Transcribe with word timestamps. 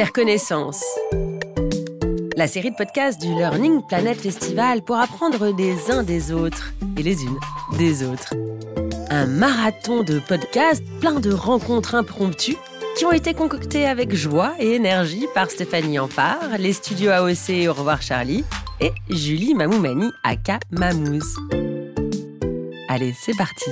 faire 0.00 0.12
connaissance. 0.14 0.82
La 2.34 2.46
série 2.46 2.70
de 2.70 2.74
podcasts 2.74 3.20
du 3.20 3.34
Learning 3.34 3.82
Planet 3.86 4.18
Festival 4.18 4.80
pour 4.80 4.96
apprendre 4.96 5.54
des 5.54 5.90
uns 5.90 6.02
des 6.02 6.32
autres 6.32 6.72
et 6.96 7.02
les 7.02 7.22
unes 7.22 7.38
des 7.76 8.02
autres. 8.02 8.32
Un 9.10 9.26
marathon 9.26 10.02
de 10.02 10.18
podcasts 10.18 10.82
plein 11.00 11.20
de 11.20 11.30
rencontres 11.30 11.94
impromptues 11.94 12.56
qui 12.96 13.04
ont 13.04 13.12
été 13.12 13.34
concoctées 13.34 13.84
avec 13.84 14.14
joie 14.14 14.54
et 14.58 14.72
énergie 14.72 15.26
par 15.34 15.50
Stéphanie 15.50 15.98
Ampard, 15.98 16.56
les 16.58 16.72
studios 16.72 17.10
AOC 17.10 17.68
Au 17.68 17.74
revoir 17.74 18.00
Charlie 18.00 18.42
et 18.80 18.92
Julie 19.10 19.52
Mamoumani 19.52 20.10
aka 20.24 20.60
Mamouze. 20.70 21.36
Allez, 22.88 23.12
c'est 23.20 23.36
parti. 23.36 23.68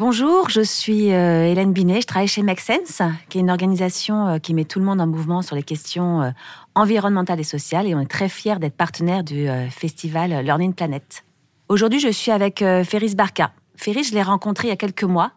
Bonjour, 0.00 0.48
je 0.48 0.62
suis 0.62 1.12
euh, 1.12 1.44
Hélène 1.44 1.74
Binet, 1.74 2.00
je 2.00 2.06
travaille 2.06 2.26
chez 2.26 2.40
Make 2.40 2.60
Sense, 2.60 3.02
qui 3.28 3.36
est 3.36 3.42
une 3.42 3.50
organisation 3.50 4.28
euh, 4.28 4.38
qui 4.38 4.54
met 4.54 4.64
tout 4.64 4.78
le 4.78 4.86
monde 4.86 4.98
en 4.98 5.06
mouvement 5.06 5.42
sur 5.42 5.54
les 5.54 5.62
questions 5.62 6.22
euh, 6.22 6.30
environnementales 6.74 7.38
et 7.38 7.44
sociales, 7.44 7.86
et 7.86 7.94
on 7.94 8.00
est 8.00 8.10
très 8.10 8.30
fiers 8.30 8.58
d'être 8.58 8.78
partenaire 8.78 9.22
du 9.22 9.46
festival 9.70 10.42
Learning 10.42 10.72
Planet. 10.72 11.22
Aujourd'hui, 11.68 12.00
je 12.00 12.08
suis 12.08 12.30
avec 12.30 12.60
Ferris 12.60 13.14
Barca. 13.14 13.52
Ferris, 13.76 14.04
je 14.04 14.14
l'ai 14.14 14.22
rencontré 14.22 14.68
il 14.68 14.70
y 14.70 14.72
a 14.72 14.76
quelques 14.76 15.04
mois. 15.04 15.32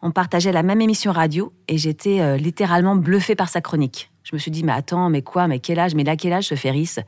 On 0.00 0.12
partageait 0.12 0.52
la 0.52 0.62
même 0.62 0.80
émission 0.80 1.10
radio, 1.10 1.52
et 1.66 1.76
j'étais 1.76 2.38
littéralement 2.38 2.94
bluffée 2.94 3.34
par 3.34 3.48
sa 3.48 3.60
chronique. 3.60 4.12
Je 4.22 4.36
me 4.36 4.38
suis 4.38 4.52
dit, 4.52 4.62
mais 4.62 4.72
attends, 4.72 5.10
mais 5.10 5.22
quoi, 5.22 5.48
mais 5.48 5.58
quel 5.58 5.80
âge, 5.80 5.96
mais 5.96 6.04
là, 6.04 6.14
quel 6.14 6.34
âge 6.34 6.44
ce 6.44 6.54
Ferris 6.54 6.98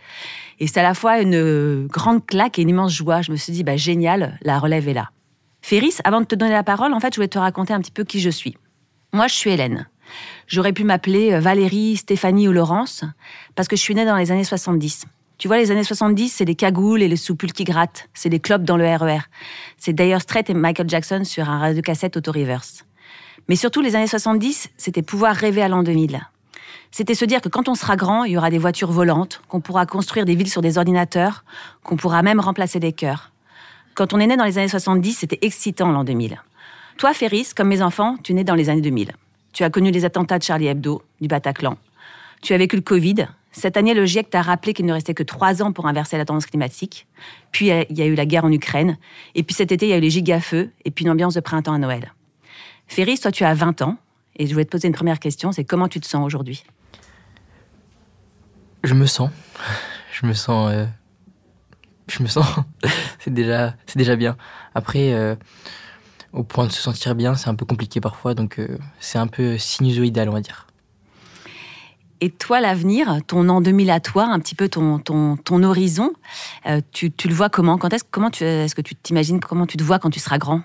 Et 0.58 0.66
c'est 0.66 0.80
à 0.80 0.82
la 0.82 0.94
fois 0.94 1.20
une 1.20 1.86
grande 1.86 2.26
claque 2.26 2.58
et 2.58 2.62
une 2.62 2.70
immense 2.70 2.92
joie. 2.92 3.22
Je 3.22 3.30
me 3.30 3.36
suis 3.36 3.52
dit, 3.52 3.62
bah 3.62 3.76
génial, 3.76 4.40
la 4.42 4.58
relève 4.58 4.88
est 4.88 4.94
là. 4.94 5.10
Ferris, 5.66 5.96
avant 6.04 6.20
de 6.20 6.26
te 6.26 6.36
donner 6.36 6.52
la 6.52 6.62
parole, 6.62 6.92
en 6.92 7.00
fait, 7.00 7.12
je 7.12 7.16
voulais 7.16 7.26
te 7.26 7.40
raconter 7.40 7.74
un 7.74 7.80
petit 7.80 7.90
peu 7.90 8.04
qui 8.04 8.20
je 8.20 8.30
suis. 8.30 8.56
Moi, 9.12 9.26
je 9.26 9.34
suis 9.34 9.50
Hélène. 9.50 9.88
J'aurais 10.46 10.72
pu 10.72 10.84
m'appeler 10.84 11.32
euh, 11.32 11.40
Valérie, 11.40 11.96
Stéphanie 11.96 12.46
ou 12.46 12.52
Laurence, 12.52 13.02
parce 13.56 13.66
que 13.66 13.74
je 13.74 13.80
suis 13.80 13.96
née 13.96 14.04
dans 14.04 14.14
les 14.14 14.30
années 14.30 14.44
70. 14.44 15.06
Tu 15.38 15.48
vois, 15.48 15.58
les 15.58 15.72
années 15.72 15.82
70, 15.82 16.28
c'est 16.28 16.44
les 16.44 16.54
cagoules 16.54 17.02
et 17.02 17.08
les 17.08 17.16
soupules 17.16 17.52
qui 17.52 17.64
grattent. 17.64 18.08
C'est 18.14 18.28
les 18.28 18.38
clopes 18.38 18.62
dans 18.62 18.76
le 18.76 18.84
RER. 18.84 19.16
E 19.16 19.20
c'est 19.76 19.92
d'ailleurs 19.92 20.20
Strait 20.20 20.44
et 20.46 20.54
Michael 20.54 20.88
Jackson 20.88 21.24
sur 21.24 21.50
un 21.50 21.58
radio 21.58 21.82
cassette 21.82 22.16
auto-reverse. 22.16 22.84
Mais 23.48 23.56
surtout, 23.56 23.80
les 23.80 23.96
années 23.96 24.06
70, 24.06 24.68
c'était 24.76 25.02
pouvoir 25.02 25.34
rêver 25.34 25.62
à 25.62 25.68
l'an 25.68 25.82
2000. 25.82 26.20
C'était 26.92 27.16
se 27.16 27.24
dire 27.24 27.40
que 27.40 27.48
quand 27.48 27.68
on 27.68 27.74
sera 27.74 27.96
grand, 27.96 28.22
il 28.22 28.30
y 28.30 28.38
aura 28.38 28.50
des 28.50 28.58
voitures 28.58 28.92
volantes, 28.92 29.42
qu'on 29.48 29.60
pourra 29.60 29.84
construire 29.84 30.26
des 30.26 30.36
villes 30.36 30.48
sur 30.48 30.62
des 30.62 30.78
ordinateurs, 30.78 31.42
qu'on 31.82 31.96
pourra 31.96 32.22
même 32.22 32.38
remplacer 32.38 32.78
des 32.78 32.92
cœurs. 32.92 33.32
Quand 33.96 34.12
on 34.12 34.20
est 34.20 34.26
né 34.26 34.36
dans 34.36 34.44
les 34.44 34.58
années 34.58 34.68
70, 34.68 35.14
c'était 35.14 35.38
excitant 35.40 35.90
l'an 35.90 36.04
2000. 36.04 36.38
Toi, 36.98 37.14
Ferris, 37.14 37.48
comme 37.56 37.68
mes 37.68 37.80
enfants, 37.80 38.16
tu 38.22 38.32
es 38.32 38.34
né 38.34 38.44
dans 38.44 38.54
les 38.54 38.68
années 38.68 38.82
2000. 38.82 39.12
Tu 39.54 39.64
as 39.64 39.70
connu 39.70 39.90
les 39.90 40.04
attentats 40.04 40.38
de 40.38 40.42
Charlie 40.42 40.66
Hebdo, 40.66 41.02
du 41.22 41.28
Bataclan. 41.28 41.78
Tu 42.42 42.52
as 42.52 42.58
vécu 42.58 42.76
le 42.76 42.82
Covid. 42.82 43.26
Cette 43.52 43.78
année, 43.78 43.94
le 43.94 44.04
GIEC 44.04 44.28
t'a 44.28 44.42
rappelé 44.42 44.74
qu'il 44.74 44.84
ne 44.84 44.92
restait 44.92 45.14
que 45.14 45.22
trois 45.22 45.62
ans 45.62 45.72
pour 45.72 45.86
inverser 45.86 46.18
la 46.18 46.26
tendance 46.26 46.44
climatique. 46.44 47.06
Puis, 47.52 47.68
il 47.68 47.96
y 47.98 48.02
a 48.02 48.04
eu 48.04 48.14
la 48.14 48.26
guerre 48.26 48.44
en 48.44 48.52
Ukraine. 48.52 48.98
Et 49.34 49.42
puis 49.42 49.54
cet 49.54 49.72
été, 49.72 49.86
il 49.86 49.88
y 49.88 49.92
a 49.94 49.96
eu 49.96 50.00
les 50.00 50.10
gigafeux 50.10 50.70
et 50.84 50.90
puis 50.90 51.06
une 51.06 51.10
ambiance 51.10 51.32
de 51.32 51.40
printemps 51.40 51.72
à 51.72 51.78
Noël. 51.78 52.12
Ferris, 52.88 53.18
toi, 53.18 53.32
tu 53.32 53.44
as 53.44 53.54
20 53.54 53.80
ans. 53.80 53.96
Et 54.38 54.46
je 54.46 54.52
voulais 54.52 54.66
te 54.66 54.70
poser 54.70 54.88
une 54.88 54.94
première 54.94 55.20
question, 55.20 55.52
c'est 55.52 55.64
comment 55.64 55.88
tu 55.88 56.00
te 56.00 56.06
sens 56.06 56.22
aujourd'hui? 56.26 56.64
Je 58.84 58.92
me 58.92 59.06
sens. 59.06 59.30
Je 60.12 60.26
me 60.26 60.34
sens 60.34 60.70
euh, 60.70 60.84
je 62.08 62.22
me 62.22 62.28
sens, 62.28 62.46
c'est 63.18 63.32
déjà, 63.32 63.74
c'est 63.86 63.98
déjà 63.98 64.16
bien. 64.16 64.36
Après, 64.74 65.12
euh, 65.12 65.34
au 66.32 66.42
point 66.42 66.66
de 66.66 66.72
se 66.72 66.80
sentir 66.80 67.14
bien, 67.14 67.34
c'est 67.34 67.48
un 67.48 67.54
peu 67.54 67.64
compliqué 67.64 68.00
parfois, 68.00 68.34
donc 68.34 68.58
euh, 68.58 68.78
c'est 69.00 69.18
un 69.18 69.26
peu 69.26 69.58
sinusoïdal, 69.58 70.28
on 70.28 70.32
va 70.32 70.40
dire. 70.40 70.66
Et 72.20 72.30
toi, 72.30 72.60
l'avenir, 72.60 73.18
ton 73.26 73.48
an 73.50 73.60
2000 73.60 73.90
à 73.90 74.00
toi, 74.00 74.24
un 74.24 74.38
petit 74.38 74.54
peu 74.54 74.68
ton, 74.68 74.98
ton, 74.98 75.36
ton 75.36 75.62
horizon, 75.62 76.12
euh, 76.66 76.80
tu, 76.92 77.12
tu, 77.12 77.28
le 77.28 77.34
vois 77.34 77.50
comment? 77.50 77.76
Quand 77.76 77.92
est-ce, 77.92 78.04
comment 78.10 78.30
tu, 78.30 78.44
est-ce 78.44 78.74
que 78.74 78.80
tu 78.80 78.94
t'imagines 78.94 79.38
comment 79.40 79.66
tu 79.66 79.76
te 79.76 79.82
vois 79.82 79.98
quand 79.98 80.10
tu 80.10 80.20
seras 80.20 80.38
grand? 80.38 80.62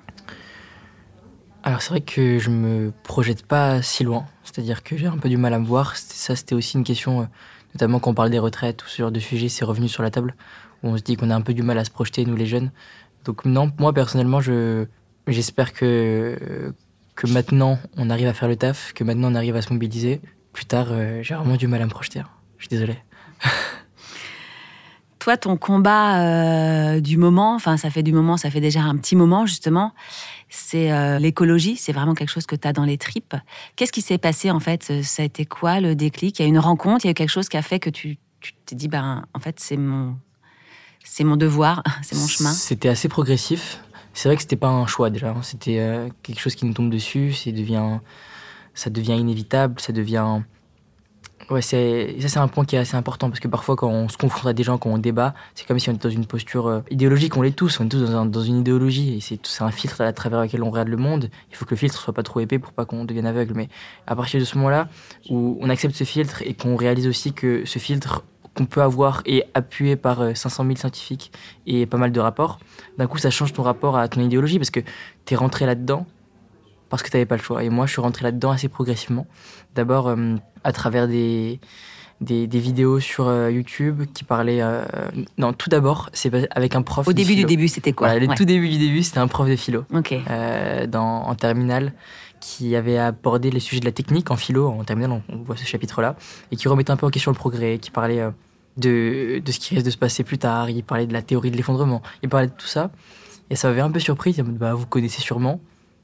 Alors 1.64 1.82
c'est 1.82 1.90
vrai 1.90 2.02
que 2.02 2.40
je 2.40 2.50
me 2.50 2.92
projette 3.04 3.46
pas 3.46 3.82
si 3.82 4.04
loin, 4.04 4.26
c'est-à-dire 4.44 4.82
que 4.82 4.98
j'ai 4.98 5.08
un 5.08 5.18
peu 5.18 5.30
du 5.30 5.38
mal 5.38 5.54
à 5.54 5.60
me 5.60 5.66
voir. 5.66 5.96
Ça, 5.98 6.36
c'était 6.36 6.56
aussi 6.56 6.78
une 6.78 6.84
question, 6.84 7.28
notamment 7.74 8.00
quand 8.00 8.12
on 8.12 8.14
parle 8.14 8.30
des 8.30 8.40
retraites 8.40 8.84
ou 8.84 8.88
ce 8.88 9.02
genre 9.02 9.12
de 9.12 9.20
sujet, 9.20 9.50
c'est 9.50 9.66
revenu 9.66 9.88
sur 9.88 10.04
la 10.04 10.12
table 10.12 10.36
on 10.84 10.98
se 10.98 11.04
dit 11.04 11.16
qu'on 11.16 11.30
a 11.30 11.36
un 11.36 11.42
peu 11.42 11.54
du 11.54 11.64
mal 11.64 11.78
à 11.78 11.86
se 11.86 11.92
projeter, 11.92 12.26
nous 12.26 12.36
les 12.36 12.46
jeunes. 12.46 12.72
Donc 13.26 13.46
non, 13.46 13.72
moi 13.78 13.94
personnellement, 13.94 14.42
je, 14.42 14.86
j'espère 15.28 15.74
que, 15.74 16.74
que 17.16 17.28
maintenant 17.28 17.78
on 17.98 18.10
arrive 18.10 18.28
à 18.28 18.34
faire 18.34 18.50
le 18.50 18.56
taf, 18.56 18.94
que 18.94 19.04
maintenant 19.04 19.32
on 19.32 19.36
arrive 19.36 19.56
à 19.56 19.62
se 19.62 19.72
mobiliser. 19.72 20.22
Plus 20.54 20.66
tard, 20.66 20.88
euh, 20.92 21.22
j'ai 21.24 21.36
vraiment 21.36 21.56
du 21.56 21.68
mal 21.68 21.82
à 21.82 21.86
me 21.86 21.90
projeter. 21.90 22.20
Hein. 22.20 22.30
Je 22.58 22.64
suis 22.64 22.70
désolé. 22.70 22.98
Toi, 25.20 25.38
ton 25.38 25.56
combat 25.56 26.96
euh, 26.96 27.00
du 27.00 27.18
moment, 27.18 27.54
enfin 27.54 27.78
ça 27.78 27.92
fait 27.92 28.02
du 28.02 28.12
moment, 28.12 28.38
ça 28.38 28.50
fait 28.50 28.60
déjà 28.60 28.82
un 28.82 28.98
petit 28.98 29.16
moment 29.16 29.46
justement, 29.46 29.94
c'est 30.54 30.92
euh, 30.92 31.18
l'écologie, 31.18 31.78
c'est 31.78 31.94
vraiment 31.94 32.14
quelque 32.14 32.30
chose 32.30 32.46
que 32.46 32.58
tu 32.58 32.68
as 32.68 32.74
dans 32.74 32.84
les 32.84 32.98
tripes. 32.98 33.36
Qu'est-ce 33.78 33.94
qui 33.94 34.02
s'est 34.02 34.18
passé 34.18 34.52
en 34.52 34.60
fait 34.60 35.02
Ça 35.02 35.24
a 35.24 35.26
été 35.26 35.46
quoi 35.46 35.80
le 35.80 35.96
déclic? 35.96 36.38
Il 36.40 36.42
y 36.42 36.46
a 36.46 36.48
une 36.48 36.60
rencontre, 36.60 37.06
il 37.06 37.08
y 37.08 37.10
a 37.10 37.12
eu 37.12 37.16
quelque 37.16 37.30
chose 37.30 37.48
qui 37.48 37.56
a 37.56 37.62
fait 37.62 37.80
que 37.80 37.90
tu, 37.90 38.18
t'es 38.66 38.76
dit, 38.76 38.90
ben 38.90 39.24
en 39.34 39.40
fait 39.40 39.60
c'est 39.62 39.78
mon, 39.78 40.18
c'est 41.06 41.24
mon 41.24 41.38
devoir, 41.38 41.82
c'est 42.04 42.18
mon 42.18 42.28
chemin. 42.28 42.52
C'était 42.52 42.90
assez 42.90 43.08
progressif. 43.08 43.82
C'est 44.14 44.28
vrai 44.28 44.36
que 44.36 44.42
c'était 44.42 44.58
pas 44.58 44.68
un 44.68 44.88
choix 44.88 45.10
déjà. 45.10 45.30
Hein. 45.30 45.42
C'était 45.42 45.80
euh, 45.80 46.10
quelque 46.22 46.42
chose 46.42 46.56
qui 46.56 46.66
nous 46.66 46.74
tombe 46.74 46.90
dessus. 46.90 47.32
C'est 47.32 47.54
devient, 47.54 48.00
ça 48.74 48.90
devient 48.90 49.18
inévitable. 49.18 49.80
Ça 49.80 49.94
devient. 49.94 50.42
Ouais, 51.50 51.62
c'est 51.62 52.16
ça 52.22 52.28
c'est 52.28 52.40
un 52.40 52.48
point 52.48 52.66
qui 52.66 52.76
est 52.76 52.80
assez 52.80 52.96
important 52.96 53.30
parce 53.30 53.40
que 53.40 53.48
parfois 53.48 53.76
quand 53.76 53.90
on 53.90 54.08
se 54.08 54.18
confronte 54.18 54.48
à 54.48 54.54
des 54.54 54.64
gens, 54.64 54.78
quand 54.78 54.90
on 54.90 54.98
débat, 54.98 55.34
c'est 55.56 55.68
comme 55.68 55.80
si 55.80 55.90
on 55.90 55.94
était 55.94 56.08
dans 56.08 56.14
une 56.14 56.26
posture 56.26 56.68
euh, 56.68 56.82
idéologique. 56.90 57.36
On 57.36 57.42
l'est 57.42 57.52
tous. 57.56 57.80
On 57.80 57.86
est 57.86 57.90
tous 57.90 58.10
dans, 58.10 58.42
une 58.42 58.60
idéologie 58.60 59.18
et 59.18 59.20
c'est 59.22 59.64
un 59.64 59.72
filtre 59.72 60.02
à 60.02 60.14
travers 60.14 60.42
lequel 60.42 60.64
on 60.64 60.70
regarde 60.70 60.88
le 60.88 60.98
monde. 60.98 61.30
Il 61.50 61.56
faut 61.56 61.66
que 61.66 61.72
le 61.72 61.78
filtre 61.78 62.00
soit 62.00 62.14
pas 62.14 62.24
trop 62.24 62.40
épais 62.40 62.60
pour 62.60 62.72
pas 62.74 62.86
qu'on 62.86 63.06
devienne 63.06 63.26
aveugle. 63.26 63.54
Mais 63.56 63.70
à 64.08 64.16
partir 64.16 64.40
de 64.40 64.46
ce 64.46 64.58
moment-là 64.58 64.88
où 65.30 65.58
on 65.62 65.70
accepte 65.70 65.96
ce 65.96 66.04
filtre 66.04 66.42
et 66.44 66.54
qu'on 66.54 66.76
réalise 66.76 67.08
aussi 67.08 67.34
que 67.34 67.66
ce 67.66 67.80
filtre 67.80 68.24
qu'on 68.56 68.66
peut 68.66 68.82
avoir 68.82 69.22
et 69.26 69.46
appuyé 69.54 69.96
par 69.96 70.36
500 70.36 70.64
euh, 70.64 70.68
000 70.68 70.80
scientifiques 70.80 71.32
et 71.66 71.86
pas 71.86 71.98
mal 71.98 72.12
de 72.12 72.20
rapports, 72.20 72.60
d'un 72.98 73.08
coup 73.08 73.18
ça 73.18 73.30
change 73.30 73.54
ton 73.54 73.64
rapport 73.64 73.98
à 73.98 74.08
ton 74.08 74.22
idéologie 74.22 74.60
parce 74.60 74.72
que 74.72 74.82
tu 75.26 75.34
es 75.34 75.38
rentré 75.38 75.66
là-dedans 75.66 76.06
parce 76.92 77.02
que 77.02 77.10
tu 77.10 77.18
n'avais 77.18 77.26
pas 77.26 77.38
le 77.38 77.42
choix. 77.42 77.64
Et 77.64 77.70
moi 77.70 77.88
je 77.88 77.94
suis 77.94 78.02
rentré 78.02 78.24
là-dedans 78.24 78.52
assez 78.52 78.70
progressivement. 78.70 79.26
D'abord 79.74 80.08
euh, 80.08 80.36
à 80.64 80.72
travers 80.72 81.08
des, 81.08 81.60
des, 82.20 82.46
vidéos 82.46 83.00
sur 83.00 83.28
euh, 83.28 83.50
YouTube 83.50 84.04
qui 84.14 84.24
parlaient... 84.24 84.62
non, 85.40 85.54
tout 85.54 85.70
d'abord, 85.72 86.12
c'est 86.14 86.32
avec 86.56 86.76
un 86.76 86.84
prof. 86.84 87.08
Au 87.08 87.14
début 87.14 87.36
du 87.36 87.46
début, 87.46 87.68
c'était 87.68 87.94
quoi? 87.94 88.20
Le 88.20 88.28
tout 88.36 88.46
début 88.46 88.70
du 88.70 88.78
début, 88.78 89.02
c'était 89.02 89.18
un 89.18 89.28
prof 89.28 89.50
de 89.50 89.56
philo 89.56 89.86
dans, 89.90 91.24
en 91.24 91.34
terminale 91.34 91.94
qui 92.42 92.76
avait 92.76 92.98
abordé 92.98 93.52
les 93.52 93.62
sujets 93.62 93.80
de 93.80 93.86
la 93.86 93.94
technique 93.94 94.32
en 94.32 94.36
philo, 94.36 94.68
en 94.68 94.84
terminale, 94.84 95.22
on, 95.30 95.38
voit 95.38 95.56
ce 95.56 95.64
chapitre-là, 95.64 96.18
et 96.52 96.58
qui 96.58 96.68
remettait 96.68 96.92
un 96.92 96.98
peu 96.98 97.06
en 97.06 97.10
question 97.10 97.32
le 97.32 97.38
progrès, 97.38 97.78
qui 97.78 97.92
parlait 97.92 98.20
euh, 98.20 98.32
de, 98.76 99.40
de, 99.40 99.52
ce 99.52 99.60
qui 99.60 99.76
risque 99.76 99.86
de 99.86 99.92
se 99.92 99.98
passer 99.98 100.24
plus 100.24 100.40
tard, 100.40 100.70
il 100.70 100.84
parlait 100.84 101.08
de 101.08 101.14
la 101.14 101.22
théorie 101.22 101.52
de 101.52 101.56
l'effondrement, 101.56 102.02
il 102.24 102.30
parlait 102.30 102.48
de 102.48 102.54
tout 102.54 102.68
ça, 102.68 102.92
et 103.50 103.56
ça 103.56 103.70
m'avait 103.70 103.82
un 103.82 103.92
peu 103.92 104.00
surpris, 104.00 104.36
bah, 104.42 104.74
vous 104.74 104.88
connaissez 104.88 105.22
sûrement, 105.22 105.62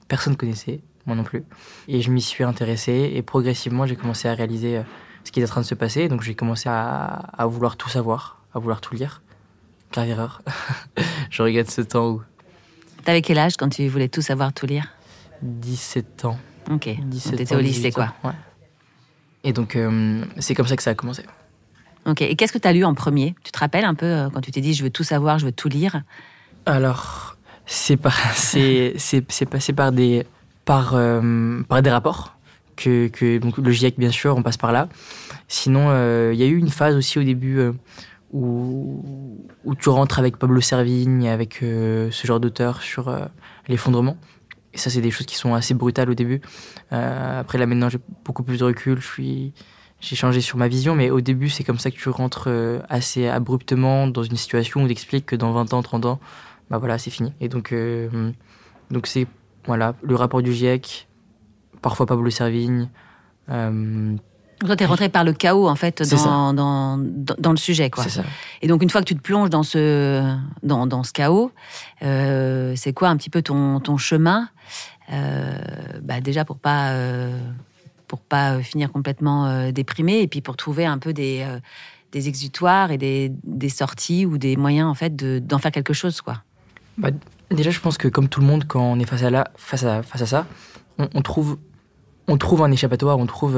personne 0.08 0.34
ne 0.34 0.38
connaissait, 0.38 0.82
moi 1.06 1.16
non 1.16 1.24
plus, 1.24 1.44
et 1.88 2.02
je 2.02 2.12
m'y 2.12 2.22
suis 2.22 2.44
intéressé, 2.44 3.12
et 3.14 3.22
progressivement 3.22 3.86
j'ai 3.86 3.96
commencé 3.96 4.28
à 4.28 4.34
réaliser 4.34 4.78
euh, 4.78 4.84
ce 5.24 5.32
qui 5.32 5.40
est 5.40 5.44
en 5.44 5.48
train 5.48 5.62
de 5.62 5.66
se 5.66 5.76
passer, 5.76 6.08
donc 6.08 6.22
j'ai 6.22 6.36
commencé 6.36 6.70
à, 6.70 7.06
à, 7.38 7.46
vouloir 7.46 7.78
tout 7.78 7.90
savoir, 7.90 8.42
à 8.54 8.60
vouloir 8.60 8.82
tout 8.82 8.96
lire. 8.96 9.22
Grave 9.92 10.10
erreur. 10.10 10.42
je 11.30 11.42
regrette 11.42 11.72
ce 11.72 11.82
temps 11.82 12.10
où... 12.10 12.22
T'avais 13.04 13.22
quel 13.22 13.38
âge 13.38 13.56
quand 13.58 13.70
tu 13.70 13.88
voulais 13.88 14.10
tout 14.10 14.22
savoir, 14.22 14.54
tout 14.54 14.66
lire? 14.66 14.88
17 15.42 16.26
ans. 16.26 16.38
Ok. 16.70 16.90
17 17.00 17.38
T'étais 17.38 17.56
au 17.56 17.60
lycée, 17.60 17.92
quoi. 17.92 18.14
Ouais. 18.24 18.32
Et 19.44 19.54
donc, 19.54 19.76
euh, 19.76 20.24
c'est 20.40 20.56
comme 20.56 20.68
ça 20.68 20.76
que 20.76 20.84
ça 20.84 20.90
a 20.90 20.96
commencé. 20.96 21.24
Ok. 22.06 22.22
Et 22.22 22.36
qu'est-ce 22.36 22.52
que 22.52 22.58
tu 22.58 22.68
as 22.68 22.74
lu 22.74 22.84
en 22.84 22.94
premier? 22.94 23.36
Tu 23.44 23.52
te 23.52 23.60
rappelles 23.60 23.86
un 23.86 23.96
peu 23.96 24.06
euh, 24.06 24.30
quand 24.30 24.42
tu 24.42 24.52
t'es 24.52 24.62
dit 24.62 24.74
je 24.74 24.84
veux 24.84 24.90
tout 24.90 25.04
savoir, 25.04 25.40
je 25.40 25.46
veux 25.46 25.52
tout 25.52 25.70
lire? 25.70 26.02
Alors, 26.66 27.37
c'est 28.34 28.94
c'est 28.98 29.46
passé 29.46 29.74
par 29.74 29.92
des, 29.92 30.26
par, 30.66 30.94
euh, 30.96 31.62
par 31.68 31.82
des 31.82 31.90
rapports. 31.90 32.34
Que, 32.76 33.08
que, 33.08 33.40
le 33.60 33.72
GIEC, 33.72 33.98
bien 33.98 34.12
sûr, 34.12 34.38
on 34.38 34.44
passe 34.44 34.58
par 34.58 34.72
là. 34.72 34.88
Sinon, 35.48 35.90
il 36.32 36.38
y 36.38 36.44
a 36.44 36.46
eu 36.46 36.58
une 36.58 36.70
phase 36.70 36.96
aussi 36.96 37.18
au 37.18 37.24
début 37.24 37.60
où, 38.32 39.44
où 39.66 39.76
tu 39.76 39.90
rentres 39.90 40.20
avec 40.20 40.38
Pablo 40.38 40.62
Servigne, 40.62 41.28
avec 41.28 41.58
ce 41.62 42.22
genre 42.24 42.40
d'auteur 42.40 42.84
sur 42.84 43.12
l'effondrement. 43.68 44.16
Et 44.78 44.80
ça, 44.80 44.92
c'est 44.92 45.02
des 45.02 45.10
choses 45.10 45.26
qui 45.26 45.36
sont 45.36 45.56
assez 45.56 45.74
brutales 45.74 46.08
au 46.12 46.14
début. 46.14 46.40
Euh, 46.94 47.40
après, 47.40 47.58
là, 47.58 47.66
maintenant, 47.66 47.90
j'ai 47.90 47.98
beaucoup 48.24 48.44
plus 48.44 48.60
de 48.60 48.64
recul. 48.64 49.00
Je 49.02 49.08
suis, 49.08 49.54
j'ai 50.00 50.16
changé 50.16 50.40
sur 50.40 50.58
ma 50.58 50.68
vision, 50.68 50.94
mais 50.94 51.10
au 51.10 51.20
début, 51.20 51.50
c'est 51.50 51.64
comme 51.64 51.80
ça 51.80 51.90
que 51.90 51.96
tu 51.96 52.10
rentres 52.10 52.46
euh, 52.48 52.80
assez 52.88 53.28
abruptement 53.28 54.06
dans 54.06 54.22
une 54.22 54.38
situation 54.38 54.84
où 54.84 54.86
tu 54.86 54.92
expliques 54.92 55.26
que 55.26 55.36
dans 55.36 55.52
20 55.52 55.74
ans, 55.74 55.82
30 55.82 56.06
ans, 56.06 56.20
bah 56.70 56.78
voilà, 56.78 56.98
c'est 56.98 57.10
fini. 57.12 57.34
Et 57.40 57.50
donc, 57.50 57.72
euh, 57.72 58.32
donc 58.92 59.08
c'est 59.08 59.28
voilà, 59.66 59.96
le 60.02 60.16
rapport 60.16 60.42
du 60.42 60.54
GIEC, 60.54 61.08
parfois 61.82 62.06
Pablo 62.06 62.30
Servigne, 62.30 62.90
toi, 64.66 64.76
tu 64.76 64.84
es 64.84 64.88
rentré 64.88 65.10
par 65.10 65.24
le 65.24 65.34
chaos, 65.34 65.68
en 65.68 65.76
fait, 65.76 66.02
dans, 66.02 66.54
dans, 66.54 66.98
dans, 66.98 67.52
le 67.52 67.58
sujet. 67.58 67.92
Quoi. 67.92 68.06
Ça. 68.06 68.24
Et 68.62 68.68
donc, 68.68 68.82
une 68.82 68.90
fois 68.90 69.02
que 69.02 69.06
tu 69.06 69.16
te 69.16 69.22
plonges 69.22 69.52
dans 69.52 69.62
ce, 69.62 70.36
dans, 70.64 70.88
dans 70.88 71.04
ce 71.04 71.14
chaos, 71.14 71.52
euh, 72.02 72.74
c'est 72.76 72.92
quoi 72.92 73.10
un 73.10 73.18
petit 73.18 73.30
peu 73.30 73.44
ton, 73.44 73.80
ton 73.80 73.98
chemin 73.98 74.50
euh, 75.14 75.60
bah 76.02 76.22
Déjà, 76.22 76.44
pour 76.44 76.58
pas, 76.58 76.94
euh, 76.94 77.40
pour 78.08 78.20
pas 78.20 78.60
finir 78.62 78.92
complètement 78.92 79.72
déprimé, 79.72 80.22
et 80.22 80.28
puis 80.28 80.42
pour 80.42 80.58
trouver 80.58 80.88
un 80.88 80.98
peu 80.98 81.14
des, 81.14 81.46
des 82.12 82.28
exutoires 82.28 82.90
et 82.90 82.98
des, 82.98 83.32
des, 83.44 83.70
sorties 83.70 84.26
ou 84.26 84.40
des 84.40 84.58
moyens, 84.58 84.90
en 84.90 84.96
fait, 84.96 85.16
d'en 85.16 85.60
faire 85.60 85.72
quelque 85.72 85.94
chose. 85.94 86.22
Quoi. 86.22 86.42
Bah, 86.98 87.10
déjà, 87.52 87.72
je 87.72 87.80
pense 87.80 87.98
que 87.98 88.08
comme 88.08 88.30
tout 88.30 88.42
le 88.42 88.48
monde, 88.48 88.66
quand 88.68 88.82
on 88.82 89.00
est 89.00 89.06
face 89.06 89.24
à, 89.84 90.26
ça, 90.26 90.46
on, 90.98 91.22
trouve, 91.22 91.58
un 92.28 92.72
échappatoire, 92.72 93.18
on 93.20 93.26
trouve 93.26 93.56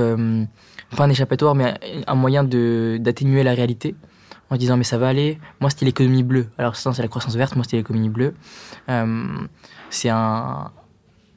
pas 0.96 1.04
un 1.04 1.10
échappatoire, 1.10 1.56
mais 1.56 1.74
un 2.08 2.16
moyen 2.16 2.44
d'atténuer 2.44 3.44
la 3.44 3.54
réalité 3.54 3.96
en 4.50 4.58
disant 4.58 4.78
mais 4.78 4.84
ça 4.84 4.98
va 4.98 5.08
aller. 5.08 5.40
Moi 5.60 5.70
c'était 5.70 5.86
l'économie 5.86 6.24
bleue. 6.24 6.48
Alors 6.58 6.76
ça 6.76 6.94
c'est 6.94 7.02
la 7.02 7.08
croissance 7.08 7.36
verte, 7.36 7.56
moi 7.56 7.64
c'était 7.64 7.78
l'économie 7.78 8.10
bleue. 8.10 8.34
Euh, 8.90 9.26
c'est 9.90 10.10
un, 10.10 10.72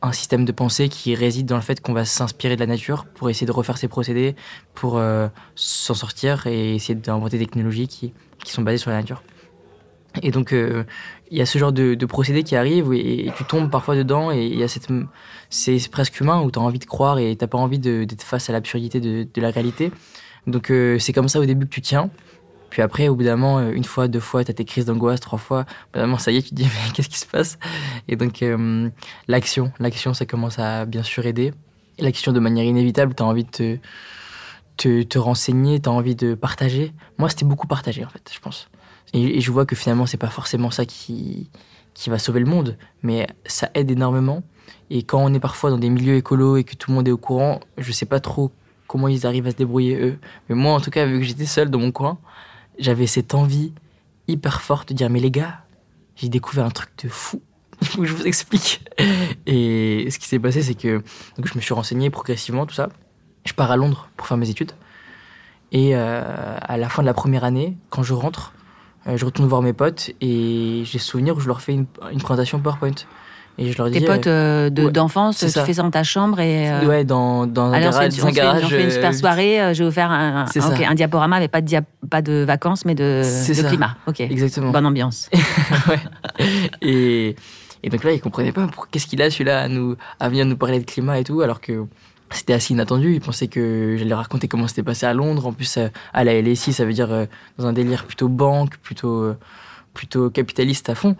un, 0.01 0.13
système 0.13 0.45
de 0.45 0.53
pensée 0.53 0.89
qui 0.89 1.15
réside 1.15 1.47
dans 1.47 1.57
le 1.57 1.63
fait 1.63 1.81
qu'on 1.81 1.93
va 1.93 2.05
s'inspirer 2.05 2.57
de 2.57 2.61
la 2.61 2.67
nature 2.67 3.05
pour 3.05 3.31
essayer 3.31 3.47
de 3.47 3.53
refaire 3.53 3.79
ses 3.79 3.89
procédés, 3.89 4.35
pour 4.75 4.97
euh, 4.97 5.29
s'en 5.55 5.95
sortir 5.95 6.47
et 6.47 6.75
essayer 6.75 6.95
d'inventer 6.95 7.39
des 7.39 7.47
technologies 7.47 7.89
qui 7.89 8.13
sont 8.45 8.63
basées 8.63 8.79
sur 8.79 8.91
la 8.91 8.97
nature. 8.97 9.23
Et 10.21 10.31
donc, 10.31 10.53
euh, 10.53 10.85
il 11.31 11.39
y 11.39 11.41
a 11.41 11.47
ce 11.47 11.57
genre 11.57 11.73
de, 11.73 11.95
de 11.95 12.07
procédé 12.07 12.43
qui 12.43 12.57
arrive 12.57 12.93
et, 12.93 13.33
tu 13.37 13.45
tombes 13.45 13.71
parfois 13.71 13.97
dedans 13.97 14.31
et 14.31 14.45
il 14.45 14.59
y 14.59 14.63
a 14.63 14.69
cette, 14.69 14.89
c'est 15.49 15.91
presque 15.91 16.21
humain 16.21 16.43
où 16.43 16.51
tu 16.51 16.59
as 16.59 16.63
envie 16.63 16.79
de 16.79 16.85
croire 16.85 17.19
et 17.19 17.35
t'as 17.37 17.47
pas 17.47 17.59
envie 17.59 17.79
d'être 17.79 18.23
face 18.23 18.51
à 18.51 18.53
l'absurdité 18.53 19.01
de, 19.01 19.27
de, 19.33 19.41
la 19.41 19.51
réalité. 19.51 19.91
Donc, 20.47 20.71
euh, 20.71 20.99
c'est 20.99 21.13
comme 21.13 21.29
ça 21.29 21.41
au 21.41 21.47
début 21.47 21.67
que 21.67 21.73
tu 21.73 21.81
tiens. 21.81 22.11
Puis 22.69 22.83
après, 22.83 23.09
au 23.09 23.15
bout 23.15 23.25
d'un 23.25 23.37
moment, 23.37 23.59
euh, 23.59 23.73
une 23.73 23.85
fois, 23.85 24.09
deux 24.09 24.21
fois, 24.21 24.45
tu 24.45 24.51
as 24.51 24.55
tes 24.55 24.65
crises 24.65 24.85
d'angoisse, 24.85 25.21
trois 25.21 25.39
fois, 25.39 25.65
au 25.95 26.19
ça 26.19 26.31
y 26.33 26.37
est, 26.37 26.43
tu 26.43 26.51
te 26.51 26.55
dis, 26.55 26.65
mais 26.87 26.93
qu'est-ce 26.93 27.09
qui 27.09 27.19
se 27.19 27.27
passe? 27.27 27.59
Et 28.09 28.17
donc, 28.17 28.45
l'action, 29.29 29.73
l'action, 29.79 30.15
ça 30.15 30.27
commence 30.27 30.59
à 30.59 30.85
bien 30.85 31.03
sûr 31.03 31.27
aider. 31.27 31.53
L'action, 31.99 32.33
de 32.33 32.41
manière 32.41 32.65
inévitable, 32.65 33.15
tu 33.15 33.23
as 33.23 33.27
envie 33.27 33.45
de 33.45 33.51
te, 33.51 33.79
te, 34.77 35.03
te 35.03 35.19
renseigner, 35.19 35.81
tu 35.81 35.89
as 35.89 35.93
envie 35.93 36.17
de 36.17 36.35
partager. 36.35 36.93
Moi, 37.19 37.29
c'était 37.29 37.45
beaucoup 37.45 37.67
partager, 37.67 38.05
en 38.05 38.09
fait, 38.09 38.31
je 38.33 38.41
pense. 38.41 38.69
Et, 39.13 39.41
je 39.41 39.51
vois 39.51 39.67
que 39.67 39.77
finalement, 39.77 40.07
c'est 40.07 40.17
pas 40.17 40.31
forcément 40.31 40.71
ça 40.71 40.85
qui, 40.87 41.51
qui 41.95 42.11
va 42.11 42.19
sauver 42.19 42.41
le 42.41 42.47
monde, 42.47 42.77
mais 43.03 43.27
ça 43.45 43.71
aide 43.75 43.91
énormément. 43.91 44.43
Et 44.91 45.03
quand 45.03 45.23
on 45.23 45.33
est 45.33 45.41
parfois 45.41 45.71
dans 45.71 45.79
des 45.79 45.91
milieux 45.91 46.17
écolos 46.17 46.57
et 46.57 46.65
que 46.65 46.75
tout 46.75 46.91
le 46.91 46.97
monde 46.97 47.09
est 47.09 47.13
au 47.13 47.19
courant, 47.19 47.61
je 47.79 47.93
sais 47.93 48.07
pas 48.07 48.21
trop 48.21 48.53
comment 48.87 49.09
ils 49.09 49.27
arrivent 49.27 49.47
à 49.47 49.51
se 49.51 49.57
débrouiller 49.57 49.99
eux. 50.01 50.19
Mais 50.49 50.55
moi, 50.55 50.75
en 50.75 50.81
tout 50.81 50.91
cas, 50.91 51.07
vu 51.07 51.19
que 51.19 51.25
j'étais 51.25 51.47
seul 51.47 51.71
dans 51.71 51.79
mon 51.79 51.93
coin, 51.93 52.19
j'avais 52.79 53.07
cette 53.07 53.35
envie 53.35 53.73
hyper 54.29 54.61
forte 54.61 54.91
de 54.91 54.95
dire 54.95 55.09
Mais 55.09 55.21
les 55.21 55.31
gars, 55.31 55.63
j'ai 56.17 56.29
découvert 56.29 56.67
un 56.67 56.71
truc 56.71 56.91
de 57.03 57.09
fou. 57.09 57.41
Je 58.03 58.13
vous 58.13 58.27
explique. 58.27 58.85
Et 59.47 60.09
ce 60.11 60.19
qui 60.19 60.29
s'est 60.29 60.39
passé, 60.39 60.63
c'est 60.63 60.75
que 60.75 61.03
je 61.43 61.55
me 61.57 61.61
suis 61.61 61.75
renseigné 61.75 62.11
progressivement, 62.11 62.67
tout 62.67 62.75
ça. 62.75 62.91
Je 63.45 63.55
pars 63.55 63.71
à 63.71 63.77
Londres 63.77 64.09
pour 64.17 64.27
faire 64.27 64.37
mes 64.37 64.51
études. 64.51 64.73
Et 65.73 65.97
euh, 65.97 66.57
à 66.61 66.77
la 66.77 66.89
fin 66.89 67.03
de 67.03 67.07
la 67.07 67.15
première 67.15 67.45
année, 67.45 67.77
quand 67.89 68.03
je 68.03 68.13
rentre, 68.13 68.53
je 69.07 69.25
retourne 69.25 69.49
voir 69.49 69.63
mes 69.63 69.73
potes 69.73 70.11
et 70.21 70.83
j'ai 70.85 70.99
souvenir 70.99 71.37
où 71.37 71.41
je 71.41 71.49
leur 71.49 71.61
fais 71.61 71.73
une, 71.73 71.87
présentation 71.87 72.61
PowerPoint. 72.61 72.91
Et 73.59 73.71
je 73.71 73.77
leur 73.77 73.91
dis. 73.91 74.01
Tes 74.01 74.07
potes 74.07 74.27
euh, 74.27 74.71
euh, 74.79 74.91
d'enfance, 74.91 75.39
tu 75.39 75.47
fais 75.49 75.75
ça 75.75 75.83
dans 75.83 75.91
ta 75.91 76.05
chambre 76.05 76.41
et. 76.41 76.87
ouais, 76.87 77.05
dans, 77.05 77.47
dans 77.47 77.73
un, 77.73 77.81
garage, 77.81 78.13
on, 78.23 78.31
garage. 78.31 78.65
On 78.65 78.69
fait 78.69 78.85
une 78.85 78.91
super 78.91 79.15
soirée, 79.15 79.75
je 79.75 79.83
vais 79.83 79.89
vous 79.89 79.95
faire 79.95 80.11
un, 80.11 80.47
un, 80.47 80.95
diaporama, 80.95 81.39
mais 81.39 81.49
pas 81.49 81.61
de, 81.61 81.77
pas 82.09 82.23
de 82.23 82.45
vacances, 82.47 82.85
mais 82.85 82.95
de, 82.95 83.23
de 83.23 83.69
climat. 83.69 83.97
Ok. 84.07 84.21
Exactement. 84.21 84.71
Bonne 84.71 84.87
ambiance. 84.87 85.29
ouais. 85.89 85.99
Et, 86.81 87.37
et 87.83 87.91
donc 87.91 88.05
là, 88.05 88.13
ils 88.13 88.21
comprenaient 88.21 88.53
pas 88.53 88.69
qu'est-ce 88.91 89.07
qu'il 89.07 89.21
a 89.21 89.31
celui-là 89.31 89.63
à, 89.63 89.69
nous, 89.69 89.97
à 90.21 90.29
venir 90.29 90.47
nous 90.47 90.57
parler 90.57 90.81
de 90.81 90.85
climat 90.85 91.19
et 91.19 91.25
tout, 91.25 91.41
alors 91.43 91.61
que 91.61 91.85
c'était 92.35 92.53
assez 92.53 92.73
inattendu. 92.73 93.15
Ils 93.15 93.21
pensaient 93.21 93.49
que 93.49 93.97
j'allais 93.99 94.15
raconter 94.15 94.49
comment 94.49 94.67
c'était 94.67 94.83
passé 94.83 95.07
à 95.07 95.15
Londres. 95.15 95.47
En 95.47 95.53
plus, 95.53 95.77
euh, 95.77 95.89
à 96.13 96.25
la 96.25 96.41
LSI, 96.41 96.73
ça 96.73 96.85
veut 96.85 96.93
dire 96.93 97.13
euh, 97.13 97.27
dans 97.59 97.67
un 97.67 97.73
délire 97.73 98.05
plutôt 98.07 98.29
banque, 98.29 98.77
plutôt, 98.79 99.23
euh, 99.23 99.39
plutôt 99.95 100.31
capitaliste 100.31 100.89
à 100.89 100.95
fond. 100.95 101.17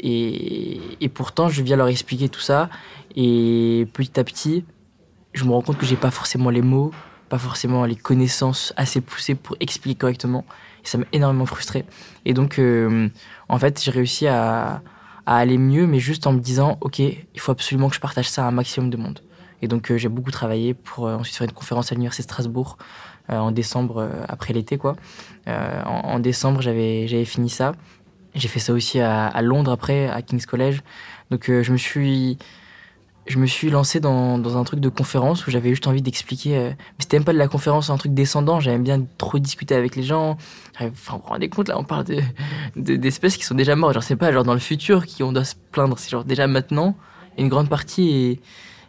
et, 0.00 0.80
et, 1.00 1.08
pourtant, 1.08 1.48
je 1.48 1.62
viens 1.62 1.76
leur 1.76 1.88
expliquer 1.88 2.28
tout 2.28 2.40
ça. 2.40 2.68
Et 3.16 3.86
petit 3.92 4.18
à 4.18 4.24
petit, 4.24 4.64
je 5.32 5.44
me 5.44 5.52
rends 5.52 5.62
compte 5.62 5.78
que 5.78 5.86
j'ai 5.86 5.96
pas 5.96 6.10
forcément 6.10 6.50
les 6.50 6.62
mots, 6.62 6.92
pas 7.28 7.38
forcément 7.38 7.84
les 7.84 7.96
connaissances 7.96 8.72
assez 8.76 9.00
poussées 9.00 9.34
pour 9.34 9.56
expliquer 9.60 9.98
correctement. 9.98 10.44
Et 10.84 10.88
ça 10.88 10.98
m'a 10.98 11.04
énormément 11.12 11.46
frustré. 11.46 11.84
Et 12.24 12.34
donc, 12.34 12.60
en 13.48 13.58
fait, 13.58 13.82
j'ai 13.82 13.90
réussi 13.90 14.26
à, 14.26 14.82
à 15.28 15.36
aller 15.36 15.58
mieux, 15.58 15.86
mais 15.86 16.00
juste 16.00 16.26
en 16.26 16.32
me 16.32 16.40
disant, 16.40 16.78
OK, 16.80 17.00
il 17.00 17.40
faut 17.40 17.52
absolument 17.52 17.90
que 17.90 17.94
je 17.94 18.00
partage 18.00 18.30
ça 18.30 18.44
à 18.44 18.48
un 18.48 18.50
maximum 18.50 18.88
de 18.88 18.96
monde. 18.96 19.20
Et 19.62 19.68
donc, 19.68 19.90
euh, 19.90 19.98
j'ai 19.98 20.08
beaucoup 20.08 20.30
travaillé 20.30 20.74
pour 20.74 21.06
euh, 21.06 21.16
ensuite 21.16 21.36
faire 21.36 21.46
une 21.46 21.52
conférence 21.52 21.90
à 21.92 21.94
l'Université 21.94 22.22
de 22.22 22.30
Strasbourg 22.30 22.78
euh, 23.30 23.38
en 23.38 23.50
décembre, 23.50 24.08
après 24.28 24.54
l'été, 24.54 24.78
quoi. 24.78 24.96
En, 25.46 26.18
décembre, 26.18 26.60
j'avais, 26.62 27.24
fini 27.24 27.50
ça. 27.50 27.72
J'ai 28.34 28.48
fait 28.48 28.60
ça 28.60 28.72
aussi 28.72 29.00
à, 29.00 29.42
Londres 29.42 29.70
après, 29.70 30.08
à 30.08 30.22
King's 30.22 30.46
College. 30.46 30.80
Donc, 31.30 31.50
je 31.50 31.72
me 31.72 31.76
suis 31.76 32.38
je 33.26 33.38
me 33.38 33.46
suis 33.46 33.68
lancé 33.68 34.00
dans, 34.00 34.38
dans, 34.38 34.56
un 34.56 34.64
truc 34.64 34.80
de 34.80 34.88
conférence 34.88 35.46
où 35.46 35.50
j'avais 35.50 35.68
juste 35.68 35.86
envie 35.86 36.00
d'expliquer. 36.00 36.58
mais 36.58 36.76
c'était 36.98 37.18
même 37.18 37.24
pas 37.24 37.34
de 37.34 37.38
la 37.38 37.48
conférence, 37.48 37.90
un 37.90 37.98
truc 37.98 38.14
descendant. 38.14 38.58
J'aime 38.58 38.82
bien 38.82 39.04
trop 39.18 39.38
discuter 39.38 39.74
avec 39.74 39.96
les 39.96 40.02
gens. 40.02 40.38
Enfin, 40.74 40.88
vous 40.88 41.18
vous 41.18 41.28
rendez 41.28 41.50
compte, 41.50 41.68
là, 41.68 41.78
on 41.78 41.84
parle 41.84 42.04
de, 42.04 42.96
d'espèces 42.96 43.36
qui 43.36 43.44
sont 43.44 43.54
déjà 43.54 43.76
mortes. 43.76 43.92
Genre, 43.92 44.02
c'est 44.02 44.16
pas 44.16 44.32
genre 44.32 44.44
dans 44.44 44.54
le 44.54 44.60
futur 44.60 45.04
qui 45.04 45.22
on 45.22 45.32
doit 45.32 45.44
se 45.44 45.56
plaindre. 45.72 45.98
C'est 45.98 46.08
genre 46.08 46.24
déjà 46.24 46.46
maintenant. 46.46 46.96
Une 47.36 47.50
grande 47.50 47.68
partie 47.68 48.10
est, 48.10 48.40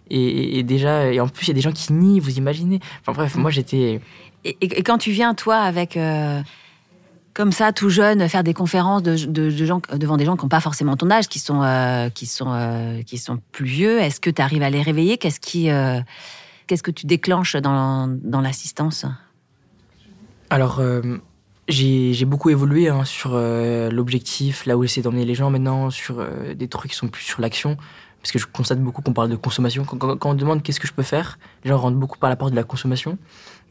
et, 0.10 0.64
déjà, 0.64 1.12
et 1.12 1.20
en 1.20 1.28
plus, 1.28 1.46
il 1.46 1.50
y 1.50 1.52
a 1.52 1.56
des 1.56 1.62
gens 1.62 1.72
qui 1.72 1.94
nient, 1.94 2.20
vous 2.20 2.38
imaginez. 2.38 2.80
Enfin 3.02 3.14
bref, 3.14 3.36
moi 3.36 3.52
j'étais. 3.52 4.02
Et, 4.44 4.84
quand 4.84 4.98
tu 4.98 5.12
viens, 5.12 5.34
toi, 5.34 5.58
avec. 5.58 5.98
Euh, 5.98 6.42
comme 7.34 7.52
ça, 7.52 7.72
tout 7.72 7.90
jeune, 7.90 8.28
faire 8.28 8.44
des 8.44 8.54
conférences 8.54 9.02
de, 9.02 9.16
de, 9.26 9.50
gens, 9.50 9.82
devant 9.96 10.18
des 10.18 10.26
gens 10.26 10.36
qui 10.36 10.44
n'ont 10.44 10.50
pas 10.50 10.60
forcément 10.60 10.98
ton 10.98 11.10
âge, 11.10 11.30
qui 11.30 11.40
sont, 11.40 11.62
euh, 11.64 12.10
qui 12.10 12.26
sont, 12.26 12.52
euh, 12.52 13.02
qui 13.04 13.18
sont 13.18 13.40
plus 13.54 13.66
vieux, 13.66 14.00
est-ce 14.00 14.20
que 14.20 14.30
tu 14.30 14.42
arrives 14.42 14.64
à 14.64 14.70
les 14.70 14.82
réveiller? 14.82 15.18
Qu'est-ce 15.18 15.40
qui, 15.40 15.70
qu'est-ce 16.68 16.84
que 16.84 16.92
tu 16.92 17.06
déclenches 17.06 17.56
dans, 17.56 18.08
dans 18.08 18.42
l'assistance? 18.42 19.06
Alors, 20.50 20.82
j'ai 21.70 22.26
beaucoup 22.26 22.50
évolué 22.50 22.90
hein, 22.90 23.06
sur 23.06 23.38
l'objectif, 23.38 24.66
là 24.66 24.76
où 24.76 24.82
j'essaie 24.82 25.02
d'emmener 25.02 25.24
les 25.24 25.36
gens 25.36 25.50
maintenant, 25.50 25.92
sur 25.92 26.26
des 26.56 26.68
trucs 26.68 26.92
qui 26.92 26.98
sont 26.98 27.08
plus 27.08 27.24
sur 27.24 27.40
l'action 27.40 27.78
parce 28.22 28.32
que 28.32 28.40
je 28.40 28.46
constate 28.46 28.80
beaucoup 28.80 29.02
qu'on 29.02 29.14
parle 29.14 29.30
de 29.30 29.36
consommation. 29.36 29.86
Quand, 29.86 30.26
on 30.26 30.34
demande 30.34 30.62
qu'est-ce 30.62 30.80
que 30.80 30.88
je 30.88 30.94
peux 30.94 31.04
faire, 31.04 31.40
les 31.64 31.70
gens 31.70 31.78
rentrent 31.78 31.98
beaucoup 31.98 32.18
par 32.18 32.30
la 32.30 32.36
porte 32.36 32.52
de 32.52 32.56
la 32.56 32.64
consommation. 32.64 33.18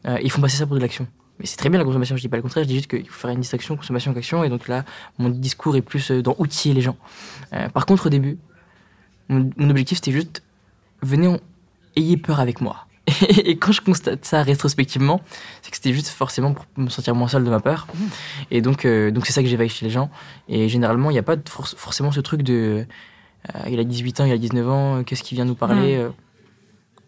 Euh, 0.07 0.17
ils 0.23 0.31
font 0.31 0.41
passer 0.41 0.57
ça 0.57 0.65
pour 0.65 0.75
de 0.75 0.81
l'action. 0.81 1.07
Mais 1.39 1.45
c'est 1.45 1.57
très 1.57 1.69
bien 1.69 1.79
la 1.79 1.85
consommation, 1.85 2.15
je 2.17 2.21
dis 2.21 2.29
pas 2.29 2.37
le 2.37 2.43
contraire, 2.43 2.63
je 2.63 2.67
dis 2.67 2.75
juste 2.75 2.89
qu'il 2.89 3.07
faut 3.07 3.19
faire 3.19 3.29
une 3.29 3.39
distinction 3.39 3.77
consommation 3.77 4.13
qu'action. 4.13 4.43
Et 4.43 4.49
donc 4.49 4.67
là, 4.67 4.83
mon 5.19 5.29
discours 5.29 5.75
est 5.75 5.81
plus 5.81 6.11
euh, 6.11 6.21
dans 6.21 6.35
outiller 6.39 6.73
les 6.73 6.81
gens. 6.81 6.97
Euh, 7.53 7.69
par 7.69 7.85
contre, 7.85 8.07
au 8.07 8.09
début, 8.09 8.37
mon, 9.29 9.51
objectif 9.69 9.99
c'était 9.99 10.11
juste 10.11 10.41
venez, 11.01 11.39
ayez 11.95 12.17
peur 12.17 12.39
avec 12.39 12.59
moi. 12.59 12.87
Et, 13.29 13.57
quand 13.57 13.71
je 13.71 13.81
constate 13.81 14.25
ça 14.25 14.41
rétrospectivement, 14.41 15.21
c'est 15.61 15.69
que 15.69 15.75
c'était 15.75 15.93
juste 15.93 16.09
forcément 16.09 16.53
pour 16.53 16.65
me 16.77 16.89
sentir 16.89 17.13
moins 17.13 17.27
seul 17.27 17.43
de 17.43 17.49
ma 17.49 17.59
peur. 17.59 17.87
Mmh. 17.93 17.99
Et 18.51 18.61
donc, 18.61 18.85
donc 18.85 19.25
c'est 19.25 19.33
ça 19.33 19.41
que 19.41 19.47
j'éveille 19.47 19.69
chez 19.69 19.85
les 19.85 19.91
gens. 19.91 20.09
Et 20.47 20.69
généralement, 20.69 21.09
il 21.09 21.13
n'y 21.13 21.19
a 21.19 21.23
pas 21.23 21.35
forcément 21.45 22.11
ce 22.11 22.19
truc 22.19 22.41
de 22.41 22.85
il 23.69 23.79
a 23.79 23.83
18 23.83 24.21
ans, 24.21 24.25
il 24.25 24.31
a 24.31 24.37
19 24.37 24.69
ans, 24.69 24.97
euh, 24.97 25.03
qu'est-ce 25.03 25.23
qu'il 25.23 25.35
vient 25.35 25.45
nous 25.45 25.55
parler 25.55 25.97
hmm. 25.97 26.01
euh, 26.01 26.09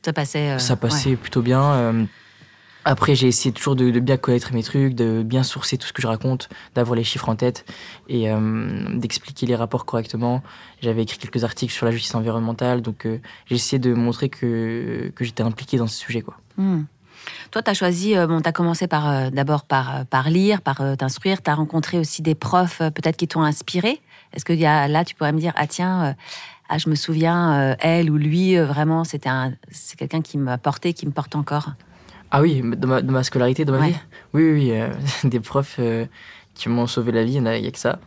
Ça 0.03 0.13
passait. 0.13 0.59
ça 0.59 0.75
passait 0.75 1.15
plutôt 1.15 1.41
bien. 1.41 2.07
Après, 2.83 3.13
j'ai 3.13 3.27
essayé 3.27 3.53
toujours 3.53 3.75
de, 3.75 3.91
bien 3.99 4.17
connaître 4.17 4.53
mes 4.53 4.63
trucs, 4.63 4.95
de 4.95 5.21
bien 5.21 5.43
sourcer 5.43 5.77
tout 5.77 5.85
ce 5.85 5.93
que 5.93 6.01
je 6.01 6.07
raconte, 6.07 6.49
d'avoir 6.73 6.95
les 6.95 7.03
chiffres 7.03 7.29
en 7.29 7.35
tête 7.35 7.63
et 8.09 8.27
d'expliquer 8.95 9.45
les 9.45 9.55
rapports 9.55 9.85
correctement. 9.85 10.41
J'avais 10.81 11.03
écrit 11.03 11.19
quelques 11.19 11.43
articles 11.43 11.71
sur 11.71 11.85
la 11.85 11.91
justice 11.91 12.15
environnementale, 12.15 12.81
donc 12.81 13.07
j'ai 13.45 13.55
essayé 13.55 13.77
de 13.77 13.93
montrer 13.93 14.29
que, 14.29 15.11
que 15.15 15.23
j'étais 15.23 15.43
impliqué 15.43 15.77
dans 15.77 15.85
ce 15.85 15.95
sujet. 15.95 16.21
Quoi. 16.21 16.37
Hmm. 16.57 16.85
Toi, 17.51 17.61
tu 17.61 17.69
as 17.69 17.75
choisi, 17.75 18.15
bon, 18.15 18.41
tu 18.41 18.49
as 18.49 18.51
commencé 18.51 18.87
par 18.87 19.29
d'abord 19.29 19.63
par, 19.65 20.07
par 20.07 20.31
lire, 20.31 20.61
par 20.61 20.81
t'instruire, 20.97 21.43
tu 21.43 21.51
as 21.51 21.55
rencontré 21.55 21.99
aussi 21.99 22.23
des 22.23 22.33
profs 22.33 22.79
peut-être 22.79 23.15
qui 23.15 23.27
t'ont 23.27 23.43
inspiré. 23.43 24.01
Est-ce 24.33 24.45
que 24.45 24.53
y 24.53 24.65
a, 24.65 24.87
là, 24.87 25.03
tu 25.03 25.15
pourrais 25.15 25.33
me 25.33 25.39
dire, 25.39 25.53
ah 25.55 25.67
tiens, 25.67 26.05
euh, 26.05 26.13
ah, 26.69 26.77
je 26.77 26.89
me 26.89 26.95
souviens, 26.95 27.71
euh, 27.71 27.75
elle 27.79 28.09
ou 28.09 28.17
lui, 28.17 28.57
euh, 28.57 28.65
vraiment, 28.65 29.03
c'était 29.03 29.29
c'est 29.71 29.97
quelqu'un 29.97 30.21
qui 30.21 30.37
m'a 30.37 30.57
porté, 30.57 30.93
qui 30.93 31.05
me 31.05 31.11
porte 31.11 31.35
encore 31.35 31.71
Ah 32.31 32.41
oui, 32.41 32.61
de 32.61 32.85
ma, 32.85 33.01
de 33.01 33.11
ma 33.11 33.23
scolarité, 33.23 33.65
de 33.65 33.71
ma 33.71 33.87
vie 33.87 33.95
Oui, 34.33 34.43
oui, 34.51 34.71
oui 34.71 35.29
des 35.29 35.39
profs 35.39 35.79
qui 36.53 36.69
m'ont 36.69 36.87
sauvé 36.87 37.11
la 37.11 37.23
vie, 37.23 37.35
il 37.35 37.43
n'y 37.43 37.67
a, 37.67 37.71
que 37.71 37.79
ça. 37.79 37.99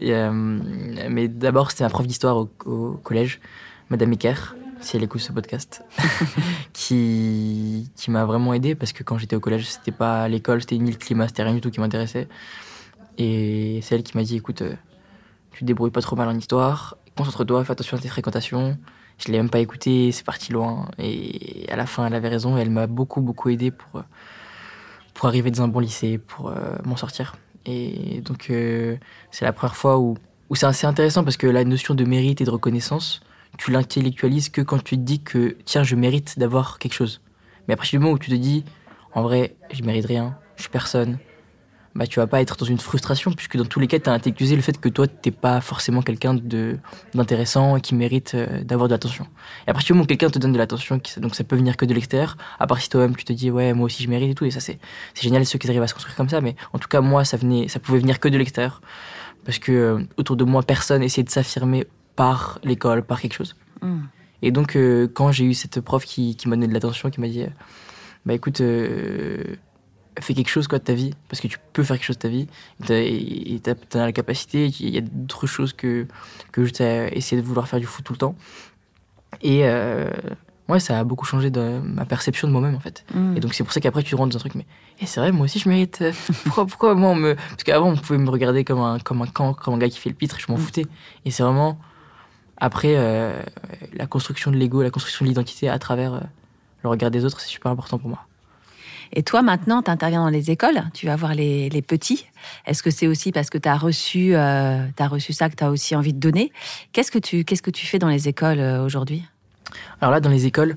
mais 0.00 1.28
d'abord, 1.28 1.70
c'était 1.70 1.84
un 1.84 1.90
prof 1.90 2.06
d'histoire 2.06 2.36
au, 2.36 2.46
collège, 3.02 3.40
Madame 3.88 4.12
Ecker. 4.12 4.54
si 4.80 4.96
elle 4.96 5.02
écoute 5.02 5.20
ce 5.20 5.32
podcast, 5.32 5.82
qui, 6.72 7.90
qui 7.96 8.10
m'a 8.12 8.24
vraiment 8.24 8.54
aidé 8.54 8.76
parce 8.76 8.92
que 8.92 9.02
quand 9.02 9.18
j'étais 9.18 9.34
au 9.34 9.40
collège, 9.40 9.68
c'était 9.68 9.90
pas 9.90 10.28
l'école, 10.28 10.60
c'était 10.60 10.78
ni 10.78 10.90
le 10.92 10.96
climat, 10.96 11.26
c'était 11.26 11.42
rien 11.42 11.54
du 11.54 11.60
tout 11.60 11.70
qui 11.70 11.80
m'intéressait. 11.80 12.28
Et 13.18 13.80
c'est 13.82 13.96
elle 13.96 14.02
qui 14.02 14.16
m'a 14.16 14.22
dit 14.22 14.36
écoute, 14.36 14.62
euh, 14.62 14.74
tu 15.52 15.64
débrouilles 15.64 15.90
pas 15.90 16.00
trop 16.00 16.16
mal 16.16 16.28
en 16.28 16.36
histoire, 16.36 16.96
concentre-toi, 17.16 17.64
fais 17.64 17.72
attention 17.72 17.96
à 17.96 18.00
tes 18.00 18.08
fréquentations. 18.08 18.78
Je 19.18 19.30
l'ai 19.30 19.38
même 19.38 19.50
pas 19.50 19.58
écouté, 19.58 20.12
c'est 20.12 20.24
parti 20.24 20.52
loin. 20.52 20.88
Et 20.98 21.66
à 21.68 21.76
la 21.76 21.86
fin, 21.86 22.06
elle 22.06 22.14
avait 22.14 22.28
raison 22.28 22.56
et 22.56 22.60
elle 22.62 22.70
m'a 22.70 22.86
beaucoup, 22.86 23.20
beaucoup 23.20 23.50
aidé 23.50 23.70
pour, 23.70 24.02
pour 25.12 25.26
arriver 25.26 25.50
dans 25.50 25.62
un 25.62 25.68
bon 25.68 25.80
lycée, 25.80 26.18
pour 26.18 26.48
euh, 26.48 26.76
m'en 26.84 26.96
sortir. 26.96 27.36
Et 27.66 28.22
donc, 28.22 28.48
euh, 28.48 28.96
c'est 29.30 29.44
la 29.44 29.52
première 29.52 29.76
fois 29.76 29.98
où, 29.98 30.16
où 30.48 30.54
c'est 30.54 30.66
assez 30.66 30.86
intéressant 30.86 31.22
parce 31.24 31.36
que 31.36 31.46
la 31.46 31.64
notion 31.64 31.94
de 31.94 32.04
mérite 32.04 32.40
et 32.40 32.44
de 32.44 32.50
reconnaissance, 32.50 33.20
tu 33.58 33.70
l'intellectualises 33.70 34.48
que 34.48 34.62
quand 34.62 34.82
tu 34.82 34.96
te 34.96 35.02
dis 35.02 35.22
que, 35.22 35.58
tiens, 35.66 35.82
je 35.82 35.96
mérite 35.96 36.38
d'avoir 36.38 36.78
quelque 36.78 36.94
chose. 36.94 37.20
Mais 37.68 37.74
à 37.74 37.76
partir 37.76 37.98
du 37.98 38.04
moment 38.04 38.14
où 38.14 38.18
tu 38.18 38.30
te 38.30 38.36
dis, 38.36 38.64
en 39.12 39.22
vrai, 39.22 39.56
je 39.70 39.82
mérite 39.82 40.06
rien, 40.06 40.38
je 40.56 40.62
suis 40.62 40.70
personne, 40.70 41.18
bah, 41.94 42.06
tu 42.06 42.20
vas 42.20 42.26
pas 42.28 42.40
être 42.40 42.56
dans 42.56 42.66
une 42.66 42.78
frustration, 42.78 43.32
puisque 43.32 43.56
dans 43.56 43.64
tous 43.64 43.80
les 43.80 43.88
cas, 43.88 43.98
tu 43.98 44.08
as 44.08 44.12
intellectualisé 44.12 44.54
le 44.54 44.62
fait 44.62 44.78
que 44.78 44.88
toi, 44.88 45.08
t'es 45.08 45.32
pas 45.32 45.60
forcément 45.60 46.02
quelqu'un 46.02 46.34
d'intéressant 47.14 47.76
et 47.76 47.80
qui 47.80 47.96
mérite 47.96 48.34
euh, 48.34 48.62
d'avoir 48.62 48.88
de 48.88 48.94
l'attention. 48.94 49.26
Et 49.66 49.70
à 49.70 49.72
partir 49.72 49.88
du 49.88 49.92
moment 49.94 50.04
où 50.04 50.06
quelqu'un 50.06 50.30
te 50.30 50.38
donne 50.38 50.52
de 50.52 50.58
l'attention, 50.58 51.00
donc 51.16 51.34
ça 51.34 51.42
peut 51.42 51.56
venir 51.56 51.76
que 51.76 51.84
de 51.84 51.92
l'extérieur, 51.92 52.36
à 52.60 52.66
part 52.68 52.80
si 52.80 52.88
toi-même 52.88 53.16
tu 53.16 53.24
te 53.24 53.32
dis, 53.32 53.50
ouais, 53.50 53.72
moi 53.72 53.86
aussi 53.86 54.04
je 54.04 54.08
mérite 54.08 54.30
et 54.30 54.34
tout, 54.34 54.44
et 54.44 54.52
ça 54.52 54.60
c'est 54.60 54.78
génial 55.20 55.44
ceux 55.44 55.58
qui 55.58 55.68
arrivent 55.68 55.82
à 55.82 55.88
se 55.88 55.94
construire 55.94 56.16
comme 56.16 56.28
ça, 56.28 56.40
mais 56.40 56.54
en 56.72 56.78
tout 56.78 56.88
cas, 56.88 57.00
moi, 57.00 57.24
ça, 57.24 57.36
venait, 57.36 57.66
ça 57.66 57.80
pouvait 57.80 57.98
venir 57.98 58.20
que 58.20 58.28
de 58.28 58.38
l'extérieur, 58.38 58.80
parce 59.44 59.58
que 59.58 59.72
euh, 59.72 59.98
autour 60.16 60.36
de 60.36 60.44
moi, 60.44 60.62
personne 60.62 61.02
essayait 61.02 61.24
de 61.24 61.30
s'affirmer 61.30 61.86
par 62.14 62.60
l'école, 62.62 63.02
par 63.02 63.20
quelque 63.20 63.34
chose. 63.34 63.56
Mm. 63.82 63.98
Et 64.42 64.52
donc, 64.52 64.76
euh, 64.76 65.08
quand 65.12 65.32
j'ai 65.32 65.44
eu 65.44 65.54
cette 65.54 65.80
prof 65.80 66.04
qui, 66.04 66.36
qui 66.36 66.48
m'a 66.48 66.54
donné 66.54 66.68
de 66.68 66.72
l'attention, 66.72 67.10
qui 67.10 67.20
m'a 67.20 67.28
dit, 67.28 67.44
bah 68.24 68.34
écoute, 68.34 68.62
fais 70.18 70.34
quelque 70.34 70.48
chose 70.48 70.68
quoi, 70.68 70.78
de 70.78 70.84
ta 70.84 70.94
vie, 70.94 71.14
parce 71.28 71.40
que 71.40 71.48
tu 71.48 71.58
peux 71.72 71.82
faire 71.82 71.96
quelque 71.96 72.06
chose 72.06 72.18
de 72.18 72.22
ta 72.22 72.28
vie, 72.28 72.46
et 72.90 73.60
tu 73.60 73.70
as, 73.70 74.06
la 74.06 74.12
capacité, 74.12 74.66
il 74.66 74.90
y 74.90 74.98
a 74.98 75.00
d'autres 75.00 75.46
choses 75.46 75.72
que, 75.72 76.06
que 76.52 76.64
je 76.64 76.72
t'ai 76.72 77.16
essayé 77.16 77.40
de 77.40 77.46
vouloir 77.46 77.68
faire 77.68 77.80
du 77.80 77.86
foot 77.86 78.04
tout 78.04 78.12
le 78.12 78.18
temps. 78.18 78.34
Et 79.42 79.60
euh, 79.64 80.10
ouais, 80.68 80.80
ça 80.80 80.98
a 80.98 81.04
beaucoup 81.04 81.24
changé 81.24 81.50
de 81.50 81.80
ma 81.82 82.04
perception 82.04 82.48
de 82.48 82.52
moi-même 82.52 82.74
en 82.74 82.80
fait. 82.80 83.04
Mm. 83.14 83.36
Et 83.36 83.40
donc 83.40 83.54
c'est 83.54 83.64
pour 83.64 83.72
ça 83.72 83.80
qu'après 83.80 84.02
tu 84.02 84.14
rentres 84.14 84.32
dans 84.32 84.36
un 84.36 84.40
truc, 84.40 84.54
mais 84.54 84.66
et 85.00 85.06
c'est 85.06 85.20
vrai, 85.20 85.32
moi 85.32 85.44
aussi 85.44 85.58
je 85.58 85.68
mérite. 85.68 85.98
Euh, 86.02 86.12
pourquoi, 86.44 86.66
pourquoi 86.66 86.94
moi 86.94 87.10
on 87.10 87.14
me. 87.14 87.34
Parce 87.34 87.64
qu'avant 87.64 87.90
on 87.90 87.96
pouvait 87.96 88.18
me 88.18 88.30
regarder 88.30 88.64
comme 88.64 88.80
un, 88.80 88.98
comme 88.98 89.22
un 89.22 89.26
camp, 89.26 89.54
comme 89.54 89.74
un 89.74 89.78
gars 89.78 89.88
qui 89.88 89.98
fait 89.98 90.10
le 90.10 90.16
pitre, 90.16 90.38
je 90.40 90.50
m'en 90.50 90.58
mm. 90.58 90.60
foutais. 90.60 90.86
Et 91.24 91.30
c'est 91.30 91.42
vraiment 91.42 91.78
après 92.56 92.94
euh, 92.96 93.40
la 93.92 94.06
construction 94.06 94.50
de 94.50 94.56
l'ego, 94.56 94.82
la 94.82 94.90
construction 94.90 95.24
de 95.24 95.30
l'identité 95.30 95.68
à 95.68 95.78
travers 95.78 96.20
le 96.82 96.88
regard 96.88 97.10
des 97.10 97.24
autres, 97.24 97.40
c'est 97.40 97.48
super 97.48 97.70
important 97.70 97.98
pour 97.98 98.08
moi. 98.08 98.26
Et 99.12 99.22
toi, 99.22 99.42
maintenant, 99.42 99.82
tu 99.82 99.90
interviens 99.90 100.22
dans 100.22 100.30
les 100.30 100.50
écoles, 100.50 100.82
tu 100.94 101.06
vas 101.06 101.16
voir 101.16 101.34
les, 101.34 101.82
petits. 101.82 102.26
Est-ce 102.66 102.82
que 102.82 102.90
c'est 102.90 103.06
aussi 103.06 103.32
parce 103.32 103.50
que 103.50 103.58
tu 103.58 103.68
as, 103.68 103.76
reçu, 103.76 104.34
euh, 104.34 104.86
reçu 105.00 105.32
ça 105.32 105.48
que 105.48 105.56
tu 105.56 105.64
as 105.64 105.70
aussi 105.70 105.96
envie 105.96 106.12
de 106.12 106.20
donner? 106.20 106.52
Qu'est-ce 106.92 107.10
que 107.10 107.18
tu, 107.18 107.44
que 107.44 107.70
tu 107.70 107.86
fais 107.86 107.98
dans 107.98 108.08
les 108.08 108.28
écoles 108.28 108.60
euh, 108.60 108.84
aujourd'hui? 108.84 109.24
Alors 110.00 110.12
là, 110.12 110.20
dans 110.20 110.30
les 110.30 110.46
écoles, 110.46 110.76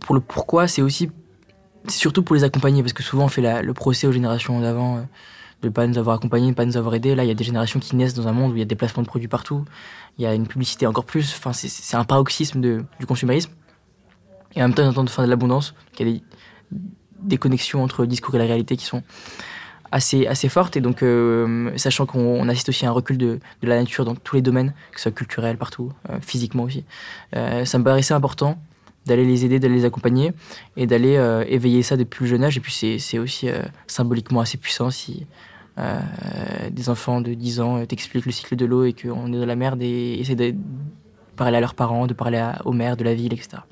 pour 0.00 0.14
le 0.14 0.20
pourquoi, 0.20 0.66
c'est 0.66 0.82
aussi 0.82 1.10
surtout 1.88 2.22
pour 2.22 2.36
les 2.36 2.44
accompagner, 2.44 2.82
parce 2.82 2.92
que 2.92 3.02
souvent 3.02 3.24
on 3.24 3.28
fait 3.28 3.62
le 3.62 3.74
procès 3.74 4.06
aux 4.06 4.12
générations 4.12 4.60
d'avant. 4.60 4.98
Euh, 4.98 5.02
de 5.62 5.68
ne 5.68 5.72
pas 5.72 5.86
nous 5.86 5.96
avoir 5.96 6.16
accompagnés, 6.16 6.46
de 6.46 6.50
ne 6.50 6.56
pas 6.56 6.64
nous 6.64 6.76
avoir 6.76 6.94
aidés. 6.94 7.14
Là, 7.14 7.24
il 7.24 7.28
y 7.28 7.30
a 7.30 7.34
des 7.34 7.44
générations 7.44 7.78
qui 7.78 7.94
naissent 7.94 8.14
dans 8.14 8.26
un 8.26 8.32
monde 8.32 8.50
où 8.50 8.56
il 8.56 8.58
y 8.58 8.62
a 8.62 8.66
des 8.66 8.74
placements 8.74 9.04
de 9.04 9.06
produits 9.06 9.28
partout. 9.28 9.64
Il 10.18 10.24
y 10.24 10.26
a 10.26 10.34
une 10.34 10.48
publicité 10.48 10.88
encore 10.88 11.04
plus. 11.04 11.32
Enfin, 11.36 11.52
c'est 11.52 11.96
un 11.96 12.02
paroxysme 12.02 12.60
de, 12.60 12.84
du 12.98 13.06
consumérisme. 13.06 13.52
Et 14.56 14.60
en 14.60 14.66
même 14.66 14.74
temps, 14.74 14.82
on 14.82 14.88
entend 14.88 15.22
de 15.22 15.28
l'abondance. 15.28 15.74
Il 16.00 16.08
y 16.08 16.22
des 17.22 17.38
connexions 17.38 17.82
entre 17.82 18.02
le 18.02 18.08
discours 18.08 18.34
et 18.34 18.38
la 18.38 18.44
réalité 18.44 18.76
qui 18.76 18.84
sont 18.84 19.02
assez, 19.92 20.26
assez 20.26 20.48
fortes. 20.48 20.76
Et 20.76 20.80
donc, 20.80 21.02
euh, 21.02 21.70
sachant 21.76 22.06
qu'on 22.06 22.48
assiste 22.48 22.70
aussi 22.70 22.84
à 22.86 22.88
un 22.88 22.92
recul 22.92 23.18
de, 23.18 23.38
de, 23.62 23.68
la 23.68 23.78
nature 23.78 24.04
dans 24.04 24.16
tous 24.16 24.34
les 24.34 24.42
domaines, 24.42 24.74
que 24.90 24.98
ce 24.98 25.04
soit 25.04 25.12
culturel, 25.12 25.58
partout, 25.58 25.92
euh, 26.10 26.18
physiquement 26.20 26.64
aussi, 26.64 26.84
euh, 27.36 27.64
ça 27.64 27.78
me 27.78 27.84
paraissait 27.84 28.14
important 28.14 28.58
d'aller 29.06 29.24
les 29.24 29.44
aider, 29.44 29.60
d'aller 29.60 29.74
les 29.74 29.84
accompagner 29.84 30.32
et 30.76 30.86
d'aller 30.86 31.14
éveiller 31.48 31.82
ça 31.82 31.96
depuis 31.96 32.18
plus 32.18 32.26
jeune 32.28 32.44
âge. 32.44 32.56
Et 32.56 32.60
puis, 32.60 33.00
c'est 33.00 33.18
aussi 33.18 33.48
symboliquement 33.88 34.40
assez 34.40 34.58
puissant 34.58 34.92
si 34.92 35.26
des 36.70 36.88
enfants 36.88 37.20
de 37.20 37.34
10 37.34 37.60
ans 37.60 37.84
t'expliquent 37.84 38.26
le 38.26 38.30
cycle 38.30 38.54
de 38.54 38.64
l'eau 38.64 38.84
et 38.84 38.92
qu'on 38.92 39.32
est 39.32 39.40
dans 39.40 39.46
la 39.46 39.56
merde 39.56 39.82
et 39.82 40.20
essaient 40.20 40.36
de 40.36 40.54
parler 41.34 41.56
à 41.56 41.60
leurs 41.60 41.74
parents, 41.74 42.06
de 42.06 42.14
parler 42.14 42.48
aux 42.64 42.72
mères 42.72 42.96
de 42.96 43.02
la 43.02 43.12
ville, 43.12 43.32
etc. 43.32 43.62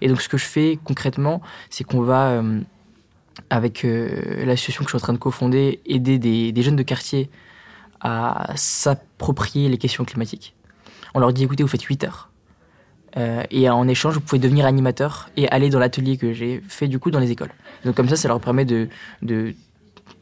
Et 0.00 0.08
donc, 0.08 0.20
ce 0.20 0.28
que 0.28 0.38
je 0.38 0.46
fais 0.46 0.76
concrètement, 0.82 1.40
c'est 1.68 1.84
qu'on 1.84 2.02
va 2.02 2.42
avec 3.48 3.84
euh, 3.84 4.44
l'association 4.44 4.84
que 4.84 4.90
je 4.90 4.96
suis 4.96 5.02
en 5.02 5.04
train 5.04 5.12
de 5.12 5.18
cofonder, 5.18 5.80
aider 5.86 6.18
des, 6.18 6.62
jeunes 6.62 6.76
de 6.76 6.82
quartier 6.82 7.30
à 8.00 8.52
s'approprier 8.56 9.68
les 9.68 9.78
questions 9.78 10.04
climatiques. 10.04 10.54
On 11.14 11.20
leur 11.20 11.32
dit 11.32 11.44
écoutez, 11.44 11.62
vous 11.62 11.68
faites 11.68 11.82
8 11.82 12.04
heures. 12.04 12.30
Euh, 13.16 13.42
et 13.50 13.68
en 13.68 13.88
échange, 13.88 14.14
vous 14.14 14.20
pouvez 14.20 14.38
devenir 14.38 14.66
animateur 14.66 15.30
et 15.36 15.48
aller 15.48 15.68
dans 15.68 15.80
l'atelier 15.80 16.16
que 16.16 16.32
j'ai 16.32 16.62
fait 16.68 16.86
du 16.86 16.98
coup 16.98 17.10
dans 17.10 17.18
les 17.18 17.30
écoles. 17.30 17.50
Donc 17.84 17.96
comme 17.96 18.08
ça, 18.08 18.16
ça 18.16 18.28
leur 18.28 18.40
permet 18.40 18.64
de, 18.64 18.88
de, 19.22 19.54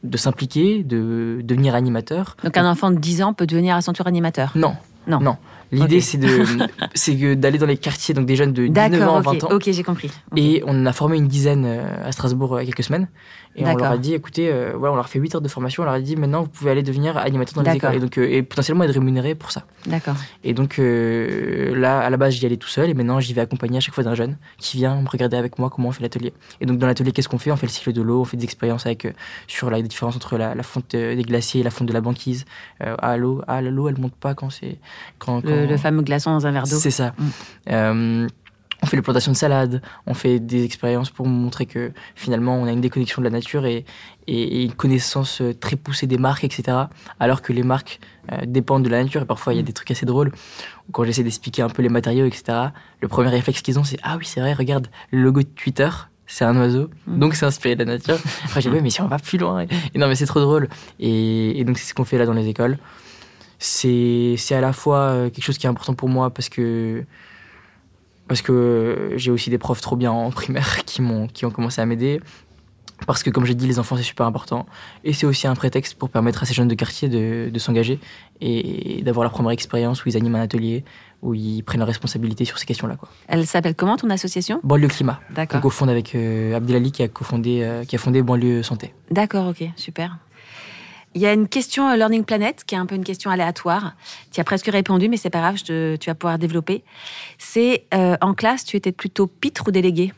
de 0.02 0.16
s'impliquer, 0.16 0.82
de 0.82 1.40
devenir 1.42 1.74
animateur. 1.74 2.36
Donc 2.44 2.56
un 2.56 2.68
enfant 2.68 2.90
de 2.90 2.96
10 2.96 3.22
ans 3.22 3.34
peut 3.34 3.46
devenir 3.46 3.76
à 3.76 3.82
son 3.82 3.92
tour 3.92 4.06
animateur? 4.06 4.52
Non. 4.54 4.76
Non. 5.06 5.20
non. 5.20 5.36
L'idée, 5.70 6.00
c'est 6.00 6.18
de, 6.18 6.28
c'est 6.94 7.14
d'aller 7.34 7.58
dans 7.58 7.66
les 7.66 7.76
quartiers, 7.76 8.14
donc 8.14 8.26
des 8.26 8.36
jeunes 8.36 8.52
de 8.52 8.66
19 8.66 9.08
ans 9.08 9.16
à 9.16 9.20
20 9.20 9.44
ans. 9.44 9.48
Ok, 9.52 9.70
j'ai 9.70 9.82
compris. 9.82 10.10
Et 10.36 10.62
on 10.66 10.86
a 10.86 10.92
formé 10.92 11.16
une 11.16 11.28
dizaine 11.28 11.64
euh, 11.66 12.06
à 12.08 12.12
Strasbourg 12.12 12.56
euh, 12.56 12.62
il 12.62 12.66
y 12.66 12.68
a 12.68 12.72
quelques 12.72 12.86
semaines. 12.86 13.08
Et 13.56 13.64
on 13.66 13.76
leur 13.76 13.90
a 13.90 13.98
dit, 13.98 14.14
écoutez, 14.14 14.50
euh, 14.50 14.76
on 14.76 14.82
leur 14.82 15.00
a 15.00 15.04
fait 15.04 15.18
8 15.18 15.34
heures 15.34 15.40
de 15.40 15.48
formation. 15.48 15.82
On 15.82 15.86
leur 15.86 15.94
a 15.94 16.00
dit, 16.00 16.14
maintenant, 16.14 16.42
vous 16.42 16.48
pouvez 16.48 16.70
aller 16.70 16.84
devenir 16.84 17.16
animateur 17.16 17.54
dans 17.60 17.68
les 17.68 17.76
écoles. 17.76 17.96
Et, 17.96 17.98
donc, 17.98 18.16
et 18.16 18.42
potentiellement 18.44 18.84
être 18.84 18.92
rémunéré 18.92 19.34
pour 19.34 19.50
ça. 19.50 19.64
D'accord. 19.84 20.14
Et 20.44 20.54
donc, 20.54 20.76
là, 20.78 21.98
à 21.98 22.08
la 22.08 22.16
base, 22.16 22.34
j'y 22.34 22.46
allais 22.46 22.56
tout 22.56 22.68
seul. 22.68 22.88
Et 22.88 22.94
maintenant, 22.94 23.18
j'y 23.18 23.34
vais 23.34 23.40
accompagner 23.40 23.78
à 23.78 23.80
chaque 23.80 23.94
fois 23.94 24.04
d'un 24.04 24.14
jeune 24.14 24.36
qui 24.58 24.76
vient 24.76 25.00
me 25.00 25.08
regarder 25.08 25.36
avec 25.36 25.58
moi 25.58 25.70
comment 25.70 25.88
on 25.88 25.92
fait 25.92 26.02
l'atelier. 26.02 26.32
Et 26.60 26.66
donc, 26.66 26.78
dans 26.78 26.86
l'atelier, 26.86 27.10
qu'est-ce 27.10 27.28
qu'on 27.28 27.38
fait? 27.38 27.50
On 27.50 27.56
fait 27.56 27.66
le 27.66 27.72
cycle 27.72 27.92
de 27.92 28.00
l'eau, 28.00 28.20
on 28.20 28.24
fait 28.24 28.36
des 28.36 28.44
expériences 28.44 28.86
avec, 28.86 29.08
sur 29.48 29.70
la 29.70 29.82
différence 29.82 30.14
entre 30.14 30.38
la, 30.38 30.62
fonte 30.62 30.94
des 30.94 31.22
glaciers 31.22 31.62
et 31.62 31.64
la 31.64 31.70
fonte 31.70 31.88
de 31.88 31.92
la 31.92 32.00
banquise. 32.00 32.44
à 32.78 33.16
l'eau, 33.16 33.42
ah, 33.48 33.60
l'eau, 33.60 33.88
elle 33.88 33.98
monte 33.98 34.14
pas 34.14 34.34
quand 34.34 34.50
c'est. 34.50 34.78
Quand, 35.18 35.40
quand... 35.40 35.57
Le, 35.66 35.76
fameux 35.76 36.02
glaçon 36.02 36.30
un 36.30 36.38
verre 36.38 36.64
d'eau. 36.64 36.78
C'est 36.78 36.90
ça. 36.90 37.14
Mm. 37.18 37.24
Euh, 37.70 38.28
on 38.82 38.86
fait 38.86 38.96
les 38.96 39.02
plantations 39.02 39.32
de 39.32 39.36
salade, 39.36 39.82
on 40.06 40.14
fait 40.14 40.38
des 40.38 40.64
expériences 40.64 41.10
pour 41.10 41.26
montrer 41.26 41.66
que 41.66 41.92
finalement 42.14 42.56
on 42.56 42.64
a 42.66 42.72
une 42.72 42.80
déconnexion 42.80 43.20
de 43.20 43.24
la 43.24 43.30
nature 43.30 43.66
et, 43.66 43.84
et, 44.28 44.64
une 44.64 44.72
connaissance 44.72 45.40
euh, 45.40 45.52
très 45.52 45.76
poussée 45.76 46.06
des 46.06 46.18
marques, 46.18 46.44
etc. 46.44 46.78
Alors 47.18 47.42
que 47.42 47.52
les 47.52 47.64
marques 47.64 47.98
euh, 48.32 48.36
dépendent 48.46 48.84
de 48.84 48.88
la 48.88 49.02
nature 49.02 49.22
et 49.22 49.26
parfois 49.26 49.52
il 49.52 49.56
y 49.56 49.58
a 49.58 49.62
mm. 49.62 49.66
des 49.66 49.72
trucs 49.72 49.90
assez 49.90 50.06
drôles. 50.06 50.32
Quand 50.92 51.04
j'essaie 51.04 51.24
d'expliquer 51.24 51.62
un 51.62 51.68
peu 51.68 51.82
les 51.82 51.88
matériaux, 51.88 52.26
etc., 52.26 52.68
le 53.00 53.08
premier 53.08 53.30
réflexe 53.30 53.62
qu'ils 53.62 53.78
ont 53.78 53.84
c'est 53.84 53.98
Ah 54.02 54.16
oui, 54.16 54.24
c'est 54.24 54.40
vrai, 54.40 54.52
regarde, 54.52 54.86
le 55.10 55.22
logo 55.22 55.42
de 55.42 55.48
Twitter, 55.48 55.90
c'est 56.26 56.44
un 56.44 56.56
oiseau, 56.56 56.88
mm. 57.08 57.18
donc 57.18 57.34
c'est 57.34 57.46
inspiré 57.46 57.74
de 57.74 57.84
la 57.84 57.96
nature. 57.96 58.18
Après 58.44 58.60
j'ai 58.60 58.70
dit, 58.70 58.80
mais 58.80 58.90
si 58.90 59.00
on 59.00 59.08
va 59.08 59.18
plus 59.18 59.38
loin. 59.38 59.66
Et, 59.92 59.98
non, 59.98 60.06
mais 60.06 60.14
c'est 60.14 60.26
trop 60.26 60.40
drôle. 60.40 60.68
Et, 61.00 61.58
et 61.58 61.64
donc 61.64 61.78
c'est 61.78 61.88
ce 61.88 61.94
qu'on 61.94 62.04
fait 62.04 62.18
là 62.18 62.26
dans 62.26 62.32
les 62.32 62.46
écoles 62.46 62.78
c'est 63.58 64.36
à 64.52 64.60
la 64.60 64.72
fois 64.72 64.98
euh, 64.98 65.30
quelque 65.30 65.44
chose 65.44 65.58
qui 65.58 65.66
est 65.66 65.70
important 65.70 65.94
pour 65.94 66.08
moi 66.08 66.30
parce 66.30 66.48
que 66.48 67.04
parce 68.28 68.42
que 68.42 69.12
j'ai 69.16 69.30
aussi 69.30 69.50
des 69.50 69.58
profs 69.58 69.80
trop 69.80 69.96
bien 69.96 70.12
en 70.12 70.30
primaire 70.30 70.84
qui 70.86 71.02
m'ont 71.02 71.26
qui 71.26 71.44
ont 71.44 71.50
commencé 71.50 71.80
à 71.80 71.86
m'aider 71.86 72.20
parce 73.06 73.22
que 73.22 73.30
comme 73.30 73.44
j'ai 73.44 73.54
dit 73.54 73.66
les 73.66 73.78
enfants 73.78 73.96
c'est 73.96 74.02
super 74.02 74.26
important 74.26 74.66
et 75.04 75.12
c'est 75.12 75.26
aussi 75.26 75.46
un 75.46 75.54
prétexte 75.54 75.94
pour 75.94 76.10
permettre 76.10 76.42
à 76.42 76.46
ces 76.46 76.54
jeunes 76.54 76.68
de 76.68 76.74
quartier 76.74 77.08
de, 77.08 77.48
de 77.48 77.58
s'engager 77.58 78.00
et 78.40 79.02
d'avoir 79.02 79.24
leur 79.24 79.32
première 79.32 79.52
expérience 79.52 80.04
où 80.04 80.08
ils 80.08 80.16
animent 80.16 80.36
un 80.36 80.42
atelier 80.42 80.84
où 81.22 81.34
ils 81.34 81.62
prennent 81.62 81.80
leurs 81.80 81.88
responsabilités 81.88 82.44
sur 82.44 82.58
ces 82.58 82.66
questions-là. 82.66 82.96
Quoi. 82.96 83.08
Elle 83.26 83.46
s'appelle 83.46 83.74
comment 83.74 83.96
ton 83.96 84.10
association? 84.10 84.60
Banlieue 84.62 84.88
Climat. 84.88 85.20
D'accord. 85.30 85.58
On 85.58 85.62
cofonde 85.62 85.90
avec 85.90 86.14
euh, 86.14 86.54
Abdelali 86.54 86.92
qui 86.92 87.02
a, 87.02 87.08
cofondé, 87.08 87.60
euh, 87.62 87.84
qui 87.84 87.96
a 87.96 87.98
fondé 87.98 88.22
Banlieue 88.22 88.62
Santé. 88.62 88.94
D'accord, 89.10 89.48
ok, 89.48 89.68
super. 89.76 90.18
Il 91.14 91.22
y 91.22 91.26
a 91.26 91.32
une 91.32 91.48
question 91.48 91.92
Learning 91.94 92.24
Planet 92.24 92.64
qui 92.64 92.74
est 92.74 92.78
un 92.78 92.86
peu 92.86 92.94
une 92.94 93.04
question 93.04 93.30
aléatoire. 93.30 93.94
Tu 94.30 94.40
as 94.40 94.44
presque 94.44 94.66
répondu, 94.66 95.08
mais 95.08 95.16
c'est 95.16 95.30
pas 95.30 95.40
grave, 95.40 95.56
tu 95.62 95.98
vas 96.06 96.14
pouvoir 96.14 96.38
développer. 96.38 96.84
C'est 97.38 97.86
euh, 97.94 98.16
en 98.20 98.34
classe, 98.34 98.64
tu 98.64 98.76
étais 98.76 98.92
plutôt 98.92 99.26
pitre 99.26 99.64
ou 99.66 99.70
délégué? 99.70 100.12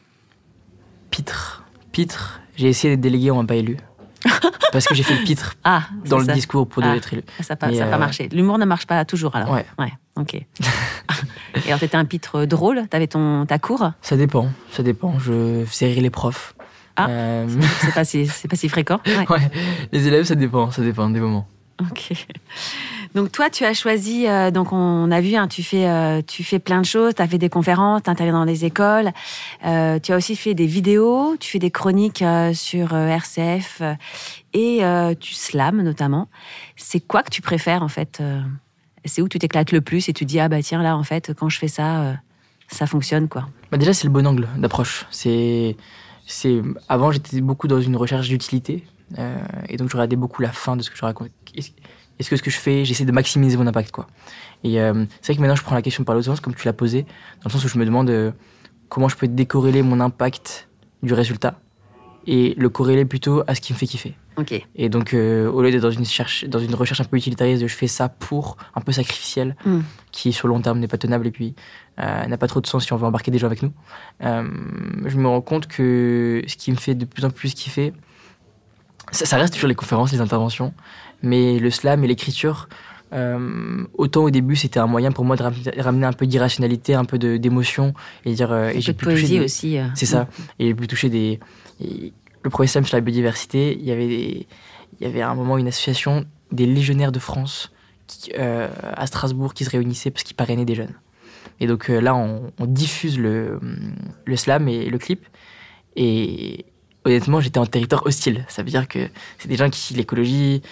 Pitre. 1.10 1.64
Pitre. 1.92 2.40
J'ai 2.56 2.68
essayé 2.68 2.94
d'être 2.94 3.02
délégué, 3.02 3.30
on 3.30 3.42
m'a 3.42 3.46
pas 3.46 3.54
élu. 3.54 3.76
Parce 4.72 4.86
que 4.86 4.94
j'ai 4.94 5.02
fait 5.02 5.14
le 5.14 5.24
pitre 5.24 5.56
ah, 5.64 5.84
dans 6.04 6.18
le 6.18 6.26
discours 6.26 6.68
pour 6.68 6.82
ah, 6.84 6.96
être 6.96 7.12
élu. 7.12 7.22
Ça 7.40 7.54
n'a 7.54 7.56
pas, 7.56 7.68
pas, 7.68 7.74
euh, 7.74 7.98
marché. 7.98 8.28
L'humour 8.30 8.58
ne 8.58 8.64
marche 8.64 8.86
pas 8.86 9.04
toujours 9.04 9.34
alors. 9.34 9.50
Ouais. 9.50 9.64
Ouais, 9.78 9.92
ok. 10.16 10.34
Et 10.34 11.66
alors, 11.66 11.78
tu 11.78 11.84
étais 11.84 11.96
un 11.96 12.04
pitre 12.04 12.44
drôle? 12.44 12.82
Tu 12.90 12.96
avais 12.96 13.06
ton, 13.06 13.46
ta 13.46 13.58
cour? 13.58 13.90
Ça 14.02 14.16
dépend, 14.16 14.48
ça 14.70 14.82
dépend. 14.82 15.18
Je 15.18 15.64
faisais 15.64 15.86
rire 15.86 16.02
les 16.02 16.10
profs. 16.10 16.54
Ah, 16.96 17.08
euh, 17.08 17.46
c'est 17.80 17.94
pas, 17.94 18.04
si, 18.04 18.28
pas 18.48 18.56
si 18.56 18.68
fréquent. 18.68 19.00
Ouais. 19.30 19.50
Les 19.92 20.06
élèves, 20.06 20.24
ça 20.24 20.34
dépend, 20.34 20.70
ça 20.70 20.82
dépend 20.82 21.08
des 21.08 21.20
moments. 21.20 21.46
Ok. 21.80 22.12
Donc 23.14 23.32
toi, 23.32 23.50
tu 23.50 23.64
as 23.64 23.74
choisi, 23.74 24.28
euh, 24.28 24.50
donc 24.52 24.72
on 24.72 25.10
a 25.10 25.20
vu, 25.20 25.34
hein, 25.34 25.48
tu, 25.48 25.62
fais, 25.62 25.88
euh, 25.88 26.22
tu 26.24 26.44
fais 26.44 26.60
plein 26.60 26.80
de 26.80 26.86
choses, 26.86 27.14
tu 27.14 27.22
as 27.22 27.26
fait 27.26 27.38
des 27.38 27.48
conférences, 27.48 28.02
tu 28.04 28.10
interviens 28.10 28.34
dans 28.34 28.44
les 28.44 28.64
écoles, 28.64 29.10
euh, 29.66 29.98
tu 29.98 30.12
as 30.12 30.16
aussi 30.16 30.36
fait 30.36 30.54
des 30.54 30.66
vidéos, 30.66 31.36
tu 31.40 31.50
fais 31.50 31.58
des 31.58 31.72
chroniques 31.72 32.24
sur 32.52 32.94
RCF 32.94 33.82
et 34.52 34.82
tu 35.18 35.34
slams 35.34 35.82
notamment. 35.82 36.28
C'est 36.76 37.00
quoi 37.00 37.22
que 37.22 37.30
tu 37.30 37.42
préfères 37.42 37.82
en 37.82 37.88
fait 37.88 38.22
C'est 39.04 39.22
où 39.22 39.28
tu 39.28 39.38
t'éclates 39.38 39.72
le 39.72 39.80
plus 39.80 40.08
et 40.08 40.12
tu 40.12 40.24
dis, 40.24 40.38
ah 40.38 40.48
bah 40.48 40.62
tiens 40.62 40.82
là 40.82 40.96
en 40.96 41.02
fait, 41.02 41.32
quand 41.36 41.48
je 41.48 41.58
fais 41.58 41.68
ça, 41.68 42.16
ça 42.68 42.86
fonctionne 42.86 43.28
quoi? 43.28 43.48
Bah 43.72 43.78
Déjà 43.78 43.92
c'est 43.92 44.04
le 44.04 44.12
bon 44.12 44.26
angle 44.26 44.46
d'approche. 44.56 45.06
C'est, 45.10 45.76
Avant 46.88 47.12
j'étais 47.12 47.40
beaucoup 47.40 47.68
dans 47.68 47.80
une 47.80 47.96
recherche 47.96 48.28
d'utilité. 48.28 48.84
et 49.68 49.76
donc 49.76 49.90
je 49.90 49.96
regardais 49.96 50.16
beaucoup 50.16 50.42
la 50.42 50.52
fin 50.52 50.76
de 50.76 50.82
ce 50.82 50.90
que 50.90 50.96
je 50.96 51.04
raconte 51.04 51.30
est-ce 52.20 52.28
que 52.28 52.36
ce 52.36 52.42
que 52.42 52.50
je 52.50 52.58
fais, 52.58 52.84
j'essaie 52.84 53.06
de 53.06 53.12
maximiser 53.12 53.56
mon 53.56 53.66
impact, 53.66 53.92
quoi. 53.92 54.06
Et 54.62 54.78
euh, 54.78 55.06
c'est 55.22 55.32
vrai 55.32 55.36
que 55.36 55.40
maintenant, 55.40 55.56
je 55.56 55.62
prends 55.62 55.74
la 55.74 55.80
question 55.80 56.04
par 56.04 56.14
l'autre 56.14 56.26
sens, 56.26 56.40
comme 56.40 56.54
tu 56.54 56.66
l'as 56.66 56.74
posé, 56.74 57.04
dans 57.04 57.46
le 57.46 57.50
sens 57.50 57.64
où 57.64 57.68
je 57.68 57.78
me 57.78 57.86
demande 57.86 58.10
euh, 58.10 58.30
comment 58.90 59.08
je 59.08 59.16
peux 59.16 59.26
décorréler 59.26 59.82
mon 59.82 60.00
impact 60.00 60.68
du 61.02 61.14
résultat 61.14 61.58
et 62.26 62.54
le 62.56 62.68
corréler 62.68 63.04
plutôt 63.04 63.42
à 63.46 63.54
ce 63.54 63.60
qui 63.60 63.72
me 63.72 63.78
fait 63.78 63.86
kiffer. 63.86 64.14
Et 64.74 64.88
donc, 64.88 65.12
euh, 65.12 65.50
au 65.50 65.60
lieu 65.60 65.70
d'être 65.70 65.82
dans 65.82 65.90
une, 65.90 66.06
cherche, 66.06 66.46
dans 66.46 66.58
une 66.58 66.74
recherche 66.74 67.00
un 67.00 67.04
peu 67.04 67.18
utilitariste, 67.18 67.66
je 67.66 67.74
fais 67.74 67.86
ça 67.86 68.08
pour, 68.08 68.56
un 68.74 68.80
peu 68.80 68.90
sacrificiel, 68.90 69.54
hmm. 69.66 69.80
qui 70.12 70.32
sur 70.32 70.48
le 70.48 70.54
long 70.54 70.62
terme 70.62 70.78
n'est 70.78 70.88
pas 70.88 70.96
tenable 70.96 71.26
et 71.26 71.30
puis 71.30 71.54
n'a 71.98 72.38
pas 72.38 72.46
trop 72.46 72.62
de 72.62 72.66
sens 72.66 72.86
si 72.86 72.92
on 72.94 72.96
veut 72.96 73.06
embarquer 73.06 73.30
des 73.30 73.36
gens 73.36 73.46
avec 73.46 73.62
nous. 73.62 73.72
je 74.22 75.16
me 75.18 75.28
rends 75.28 75.42
compte 75.42 75.66
que 75.66 76.42
ce 76.46 76.56
qui 76.56 76.70
me 76.70 76.76
fait 76.76 76.94
de 76.94 77.04
plus 77.04 77.26
en 77.26 77.30
plus 77.30 77.52
kiffer, 77.52 77.92
ça, 79.12 79.26
ça 79.26 79.36
reste 79.36 79.52
toujours 79.52 79.68
les 79.68 79.74
conférences, 79.74 80.10
les 80.10 80.22
interventions, 80.22 80.72
mais 81.22 81.58
le 81.58 81.70
slam 81.70 82.02
et 82.02 82.06
l'écriture, 82.06 82.68
euh, 83.12 83.84
autant 83.94 84.22
au 84.22 84.30
début 84.30 84.54
c'était 84.54 84.78
un 84.78 84.86
moyen 84.86 85.10
pour 85.10 85.24
moi 85.24 85.34
de 85.34 85.42
ramener 85.80 86.06
un 86.06 86.12
peu 86.12 86.26
d'irrationalité, 86.26 86.94
un 86.94 87.04
peu 87.04 87.18
d'émotion 87.18 87.92
et 88.24 88.34
dire 88.34 88.52
euh, 88.52 88.70
et 88.72 88.80
j'ai 88.80 88.92
pu 88.92 89.06
toucher 89.06 89.26
des, 89.26 89.40
aussi. 89.40 89.78
Euh. 89.78 89.86
C'est 89.94 90.06
ça. 90.06 90.28
Et 90.58 90.68
j'ai 90.68 90.74
pu 90.74 90.86
toucher 90.86 91.08
des. 91.08 91.40
Le 92.42 92.50
premier 92.50 92.66
slam 92.66 92.84
sur 92.84 92.96
la 92.96 93.00
biodiversité, 93.00 93.76
il 93.78 93.84
y 93.84 93.92
avait 93.92 94.46
il 94.98 95.06
y 95.06 95.06
avait 95.06 95.22
à 95.22 95.30
un 95.30 95.34
moment 95.34 95.56
une 95.56 95.68
association 95.68 96.26
des 96.52 96.66
légionnaires 96.66 97.12
de 97.12 97.18
France 97.18 97.72
qui, 98.06 98.32
à 98.34 99.06
Strasbourg 99.06 99.54
qui 99.54 99.64
se 99.64 99.70
réunissaient 99.70 100.10
parce 100.10 100.24
qu'ils 100.24 100.36
parrainaient 100.36 100.64
des 100.64 100.74
jeunes. 100.74 100.94
Et 101.60 101.66
donc 101.66 101.88
là 101.88 102.14
on, 102.14 102.52
on, 102.58 102.66
diffuse 102.66 103.18
le, 103.18 103.60
le 104.24 104.36
slam 104.36 104.68
et 104.68 104.86
le 104.86 104.98
clip 104.98 105.24
et, 105.96 106.66
honnêtement, 107.04 107.40
j'étais 107.40 107.58
en 107.58 107.66
territoire 107.66 108.06
hostile. 108.06 108.44
Ça 108.48 108.62
veut 108.62 108.70
dire 108.70 108.88
que 108.88 109.08
c'est 109.38 109.48
des 109.48 109.56
gens 109.56 109.70
qui, 109.70 109.94
l'écologie, 109.94 110.62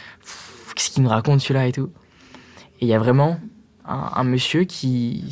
qu'est-ce 0.75 0.91
qu'ils 0.91 1.03
nous 1.03 1.09
racontent 1.09 1.39
celui-là 1.39 1.67
et 1.67 1.73
tout. 1.73 1.91
Et 2.81 2.85
il 2.85 2.89
y 2.89 2.95
a 2.95 2.99
vraiment 2.99 3.41
un, 3.85 4.25
monsieur 4.25 4.65
qui, 4.65 5.25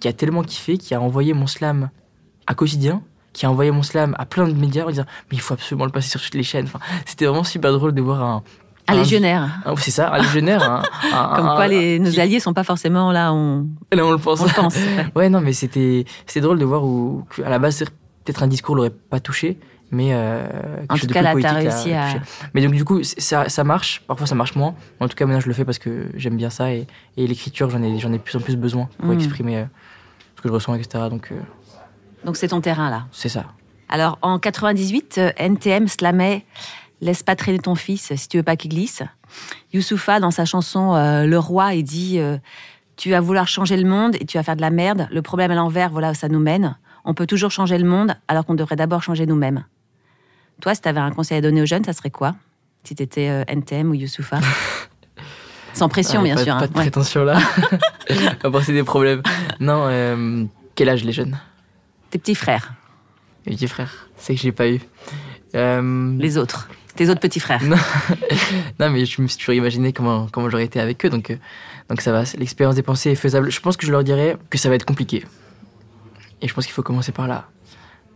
qui 0.00 0.08
a 0.08 0.12
tellement 0.12 0.42
kiffé, 0.42 0.78
qui 0.78 0.94
a 0.94 1.00
envoyé 1.00 1.34
mon 1.34 1.46
slam 1.46 1.90
à 2.46 2.54
quotidien, 2.54 3.02
qui 3.34 3.44
a 3.44 3.50
envoyé 3.50 3.70
mon 3.70 3.82
slam 3.82 4.14
à 4.18 4.24
plein 4.24 4.48
de 4.48 4.54
médias 4.54 4.84
en 4.84 4.90
disant 4.90 5.04
Mais 5.30 5.36
il 5.36 5.40
faut 5.40 5.52
absolument 5.52 5.84
le 5.84 5.90
passer 5.90 6.08
sur 6.08 6.22
toutes 6.22 6.34
les 6.34 6.42
chaînes. 6.42 6.64
Enfin, 6.64 6.78
c'était 7.04 7.26
vraiment 7.26 7.44
super 7.44 7.72
drôle 7.72 7.92
de 7.92 8.00
voir 8.00 8.22
un. 8.22 8.42
Un, 8.86 8.96
légionnaire. 8.96 9.48
c'est 9.78 9.90
ça, 9.90 10.12
un 10.12 10.18
légionnaire. 10.18 10.82
Comme 11.36 11.46
quoi, 11.46 11.66
les, 11.68 11.98
nos 11.98 12.20
alliés 12.20 12.38
sont 12.38 12.52
pas 12.52 12.64
forcément 12.64 13.12
là 13.12 13.32
on, 13.32 13.66
là, 13.90 14.04
on 14.04 14.12
le 14.12 14.18
pense. 14.18 14.42
On 14.42 14.48
pense. 14.48 14.76
ouais, 15.14 15.30
non, 15.30 15.40
mais 15.40 15.54
c'était 15.54 16.04
drôle 16.36 16.58
de 16.58 16.66
voir 16.66 16.84
où, 16.84 17.24
à 17.42 17.48
la 17.48 17.58
base, 17.58 17.78
peut-être 17.78 18.42
un 18.42 18.46
discours 18.46 18.76
l'aurait 18.76 18.90
pas 18.90 19.20
touché, 19.20 19.58
mais 19.90 20.10
euh, 20.12 20.46
en 20.88 20.96
tout 20.96 21.06
cas 21.06 21.22
là 21.22 21.34
t'as 21.40 21.52
réussi 21.52 21.92
à, 21.92 22.20
mais 22.52 22.62
donc 22.62 22.74
du 22.74 22.84
coup 22.84 23.02
ça, 23.02 23.48
ça, 23.48 23.64
marche 23.64 24.02
parfois 24.06 24.26
ça 24.26 24.34
marche 24.34 24.56
moins 24.56 24.74
en 25.00 25.08
tout 25.08 25.14
cas 25.14 25.24
maintenant 25.24 25.40
je 25.40 25.46
le 25.46 25.54
fais 25.54 25.64
parce 25.64 25.78
que 25.78 26.08
j'aime 26.14 26.36
bien 26.36 26.50
ça 26.50 26.72
et, 26.72 26.86
et 27.16 27.26
l'écriture 27.26 27.70
j'en 27.70 27.82
ai 27.82 27.98
j'en 27.98 28.12
ai 28.12 28.18
de 28.18 28.22
plus 28.22 28.36
en 28.36 28.40
plus 28.40 28.56
besoin 28.56 28.88
pour 28.98 29.10
hmm. 29.10 29.14
exprimer 29.14 29.58
euh, 29.58 29.64
ce 30.36 30.42
que 30.42 30.48
je 30.48 30.52
ressens 30.52 30.74
etc 30.74 31.04
donc 31.10 31.30
euh, 31.30 31.36
donc 32.24 32.36
c'est 32.36 32.48
ton 32.48 32.60
terrain 32.60 32.90
là 32.90 33.06
c'est 33.12 33.28
ça 33.28 33.44
alors 33.88 34.18
en 34.22 34.38
98 34.38 35.20
NTM 35.36 35.88
slamait 35.88 36.44
laisse 37.00 37.22
pas 37.22 37.36
traîner 37.36 37.58
ton 37.58 37.74
fils 37.74 38.14
si 38.14 38.28
tu 38.28 38.36
veux 38.38 38.42
pas 38.42 38.56
qu'il 38.56 38.70
glisse 38.70 39.02
Youssoufa 39.72 40.20
dans 40.20 40.30
sa 40.30 40.44
chanson 40.44 40.94
Le 40.94 41.36
Roi 41.36 41.74
il 41.74 41.82
dit 41.82 42.20
tu 42.96 43.10
vas 43.10 43.20
vouloir 43.20 43.48
changer 43.48 43.76
le 43.76 43.88
monde 43.88 44.16
et 44.20 44.24
tu 44.24 44.38
vas 44.38 44.42
faire 44.42 44.56
de 44.56 44.60
la 44.60 44.70
merde 44.70 45.08
le 45.10 45.22
problème 45.22 45.50
à 45.50 45.54
l'envers 45.54 45.90
voilà 45.90 46.12
où 46.12 46.14
ça 46.14 46.28
nous 46.28 46.38
mène 46.38 46.76
on 47.04 47.14
peut 47.14 47.26
toujours 47.26 47.50
changer 47.50 47.78
le 47.78 47.84
monde 47.86 48.14
alors 48.28 48.46
qu'on 48.46 48.54
devrait 48.54 48.76
d'abord 48.76 49.02
changer 49.02 49.26
nous-mêmes 49.26 49.64
toi, 50.60 50.74
si 50.74 50.80
tu 50.80 50.88
avais 50.88 51.00
un 51.00 51.10
conseil 51.10 51.38
à 51.38 51.40
donner 51.40 51.62
aux 51.62 51.66
jeunes, 51.66 51.84
ça 51.84 51.92
serait 51.92 52.10
quoi 52.10 52.34
Si 52.84 52.94
tu 52.94 53.02
étais 53.02 53.28
euh, 53.28 53.44
NTM 53.46 53.90
ou 53.90 53.94
Youssoufa? 53.94 54.40
Sans 55.74 55.88
pression, 55.88 56.22
bien 56.22 56.36
sûr. 56.36 56.56
Pas 56.56 56.64
hein. 56.64 56.66
de 56.66 56.72
prétention 56.72 57.24
là. 57.24 57.38
à 58.42 58.50
part 58.50 58.62
des 58.62 58.84
problèmes. 58.84 59.22
Non, 59.60 59.86
euh, 59.88 60.44
quel 60.74 60.88
âge 60.88 61.04
les 61.04 61.12
jeunes? 61.12 61.36
Tes 62.14 62.20
petits 62.20 62.36
frères. 62.36 62.74
Les 63.44 63.56
petits 63.56 63.66
frères, 63.66 64.08
c'est 64.16 64.36
que 64.36 64.40
je 64.40 64.46
n'ai 64.46 64.52
pas 64.52 64.68
eu. 64.68 64.80
Euh, 65.56 66.16
les 66.16 66.38
autres. 66.38 66.68
Tes 66.94 67.10
autres 67.10 67.18
petits 67.18 67.40
frères. 67.40 67.60
Non. 68.78 68.88
mais 68.88 69.04
je 69.04 69.20
me 69.20 69.26
suis 69.26 69.36
toujours 69.36 69.54
imaginé 69.54 69.92
comment, 69.92 70.28
comment 70.30 70.48
j'aurais 70.48 70.64
été 70.64 70.78
avec 70.78 71.04
eux. 71.04 71.10
Donc, 71.10 71.36
donc 71.88 72.00
ça 72.00 72.12
va, 72.12 72.22
l'expérience 72.38 72.76
des 72.76 72.84
pensées 72.84 73.10
est 73.10 73.16
faisable. 73.16 73.50
Je 73.50 73.58
pense 73.58 73.76
que 73.76 73.84
je 73.84 73.90
leur 73.90 74.04
dirais 74.04 74.36
que 74.48 74.58
ça 74.58 74.68
va 74.68 74.76
être 74.76 74.84
compliqué. 74.84 75.24
Et 76.40 76.46
je 76.46 76.54
pense 76.54 76.66
qu'il 76.66 76.72
faut 76.72 76.84
commencer 76.84 77.10
par 77.10 77.26
là. 77.26 77.48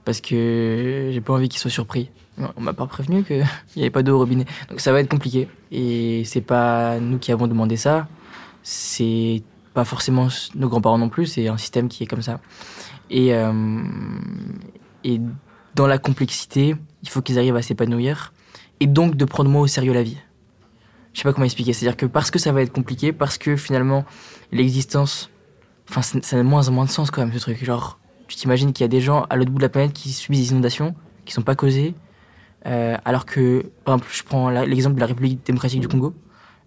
Parce 0.04 0.20
que 0.20 1.11
j'ai 1.12 1.20
pas 1.20 1.32
envie 1.32 1.48
qu'ils 1.48 1.58
soient 1.58 1.68
surpris. 1.68 2.08
On 2.56 2.61
m'a 2.61 2.74
pas 2.74 2.87
prévenu 2.87 3.24
qu'il 3.24 3.44
n'y 3.74 3.82
avait 3.82 3.90
pas 3.90 4.04
d'eau 4.04 4.14
au 4.14 4.18
robinet. 4.18 4.46
Donc 4.70 4.78
ça 4.78 4.92
va 4.92 5.00
être 5.00 5.11
compliqué. 5.11 5.48
Et 5.72 6.22
c'est 6.24 6.40
pas 6.40 7.00
nous 7.00 7.18
qui 7.18 7.32
avons 7.32 7.48
demandé 7.48 7.76
ça. 7.76 8.06
C'est 8.62 9.42
pas 9.74 9.84
forcément 9.84 10.28
nos 10.54 10.68
grands-parents 10.68 10.98
non 10.98 11.08
plus. 11.08 11.26
C'est 11.26 11.48
un 11.48 11.56
système 11.56 11.88
qui 11.88 12.04
est 12.04 12.06
comme 12.06 12.22
ça. 12.22 12.38
Et, 13.11 13.35
euh, 13.35 13.83
et 15.05 15.21
dans 15.75 15.87
la 15.87 15.99
complexité, 15.99 16.77
il 17.03 17.09
faut 17.09 17.23
qu'ils 17.23 17.38
arrivent 17.38 17.57
à 17.57 17.62
s'épanouir. 17.62 18.33
Et 18.81 18.87
donc 18.87 19.16
de 19.16 19.25
prendre 19.25 19.51
moins 19.51 19.62
au 19.62 19.66
sérieux 19.66 19.92
la 19.92 20.03
vie. 20.03 20.18
Je 21.12 21.21
sais 21.21 21.25
pas 21.25 21.33
comment 21.33 21.44
expliquer. 21.44 21.73
C'est-à-dire 21.73 21.97
que 21.97 22.07
parce 22.07 22.31
que 22.31 22.38
ça 22.38 22.53
va 22.53 22.62
être 22.62 22.73
compliqué, 22.73 23.12
parce 23.12 23.38
que 23.38 23.57
finalement 23.57 24.05
l'existence. 24.53 25.31
Enfin, 25.90 26.03
ça 26.03 26.37
a 26.37 26.38
de 26.38 26.44
moins 26.44 26.68
en 26.68 26.73
moins 26.73 26.85
de 26.85 26.90
sens 26.90 27.11
quand 27.11 27.23
même 27.23 27.33
ce 27.33 27.38
truc. 27.38 27.64
Genre, 27.64 27.99
tu 28.29 28.37
t'imagines 28.37 28.73
qu'il 28.73 28.85
y 28.85 28.87
a 28.87 28.88
des 28.88 29.01
gens 29.01 29.25
à 29.31 29.37
l'autre 29.37 29.51
bout 29.51 29.59
de 29.59 29.62
la 29.62 29.71
planète 29.71 29.94
qui 29.94 30.12
subissent 30.12 30.49
des 30.49 30.53
inondations, 30.53 30.94
qui 31.25 31.33
sont 31.33 31.42
pas 31.42 31.55
causées, 31.55 31.94
euh, 32.66 32.97
alors 33.05 33.25
que, 33.25 33.64
par 33.85 33.94
exemple, 33.94 34.12
je 34.12 34.23
prends 34.23 34.51
l'exemple 34.51 34.97
de 34.97 35.01
la 35.01 35.07
République 35.07 35.44
démocratique 35.47 35.81
du 35.81 35.88
Congo. 35.88 36.14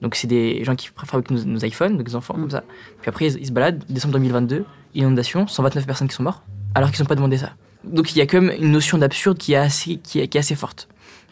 Donc, 0.02 0.16
c'est 0.16 0.28
des 0.28 0.64
gens 0.64 0.76
qui 0.76 0.90
fabriquent 1.06 1.32
nos, 1.32 1.44
nos 1.44 1.60
iPhones, 1.60 1.98
des 1.98 2.16
enfants 2.16 2.34
comme 2.34 2.50
ça. 2.50 2.64
Puis 3.02 3.10
après, 3.10 3.28
ils, 3.28 3.46
se 3.46 3.52
baladent, 3.52 3.84
décembre 3.90 4.14
2022, 4.14 4.66
inondation, 4.96 5.48
129 5.48 5.86
personnes 5.86 6.08
qui 6.08 6.16
sont 6.16 6.24
mortes, 6.24 6.44
alors 6.76 6.92
qu'ils 6.92 7.04
n'ont 7.04 7.08
pas 7.08 7.16
demandé 7.16 7.38
ça. 7.38 7.52
Donc, 7.84 8.16
il 8.16 8.18
y 8.18 8.22
a 8.22 8.26
quand 8.26 8.42
même 8.42 8.56
une 8.60 8.72
notion 8.72 8.98
d'absurde 8.98 9.38
qui, 9.38 9.54
est 9.54 9.58
assez, 9.58 9.98
qui, 9.98 10.20
est, 10.20 10.28
qui 10.28 10.38
est 10.38 10.40
assez 10.40 10.56
forte. 10.56 10.88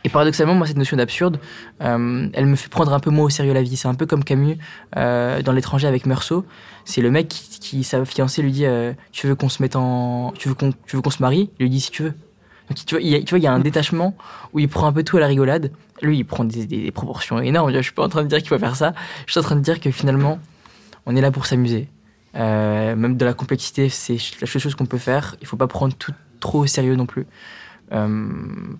Et 0.05 0.09
paradoxalement, 0.09 0.55
moi, 0.55 0.65
cette 0.65 0.77
notion 0.77 0.95
d'absurde, 0.95 1.39
euh, 1.81 2.29
elle 2.33 2.45
me 2.45 2.55
fait 2.55 2.69
prendre 2.69 2.93
un 2.93 2.99
peu 2.99 3.09
moins 3.09 3.25
au 3.25 3.29
sérieux 3.29 3.53
la 3.53 3.61
vie. 3.61 3.75
C'est 3.75 3.89
un 3.89 3.95
peu 3.95 4.05
comme 4.05 4.23
Camus 4.23 4.57
euh, 4.95 5.41
dans 5.41 5.51
L'étranger 5.51 5.87
avec 5.87 6.05
Meursault. 6.05 6.45
C'est 6.85 7.01
le 7.01 7.11
mec 7.11 7.27
qui, 7.27 7.59
qui, 7.59 7.83
sa 7.83 8.05
fiancée 8.05 8.41
lui 8.41 8.53
dit 8.53 8.65
Tu 9.11 9.27
veux 9.27 9.35
qu'on 9.35 9.49
se 9.49 9.61
mette 9.61 9.75
en. 9.75 10.31
Tu 10.37 10.47
veux 10.47 10.55
qu'on, 10.55 10.71
qu'on 10.71 11.09
se 11.09 11.21
marie? 11.21 11.49
Il 11.59 11.63
lui 11.63 11.69
dit 11.69 11.81
Si 11.81 11.91
tu 11.91 12.03
veux 12.03 12.13
tu 12.75 12.95
vois, 12.95 13.01
il 13.01 13.09
y 13.09 13.15
a, 13.15 13.19
tu 13.19 13.29
vois, 13.31 13.39
il 13.39 13.43
y 13.43 13.47
a 13.47 13.53
un 13.53 13.59
détachement 13.59 14.15
où 14.53 14.59
il 14.59 14.69
prend 14.69 14.87
un 14.87 14.93
peu 14.93 15.03
tout 15.03 15.17
à 15.17 15.19
la 15.19 15.27
rigolade. 15.27 15.71
Lui, 16.01 16.19
il 16.19 16.23
prend 16.23 16.43
des, 16.43 16.91
proportions 16.91 17.39
énormes. 17.39 17.73
Je 17.73 17.79
suis 17.79 17.93
pas 17.93 18.03
en 18.03 18.09
train 18.09 18.23
de 18.23 18.27
dire 18.27 18.39
qu'il 18.39 18.47
faut 18.47 18.59
faire 18.59 18.75
ça. 18.75 18.93
Je 19.25 19.31
suis 19.31 19.39
en 19.39 19.43
train 19.43 19.55
de 19.55 19.61
dire 19.61 19.79
que 19.79 19.91
finalement, 19.91 20.39
on 21.05 21.15
est 21.15 21.21
là 21.21 21.31
pour 21.31 21.45
s'amuser. 21.45 21.87
Euh, 22.35 22.95
même 22.95 23.17
de 23.17 23.25
la 23.25 23.33
complexité, 23.33 23.89
c'est 23.89 24.17
la 24.39 24.47
seule 24.47 24.61
chose 24.61 24.75
qu'on 24.75 24.85
peut 24.85 24.97
faire. 24.97 25.35
Il 25.41 25.47
faut 25.47 25.57
pas 25.57 25.67
prendre 25.67 25.93
tout 25.95 26.13
trop 26.39 26.59
au 26.59 26.67
sérieux 26.67 26.95
non 26.95 27.05
plus. 27.05 27.25
Euh, 27.91 28.29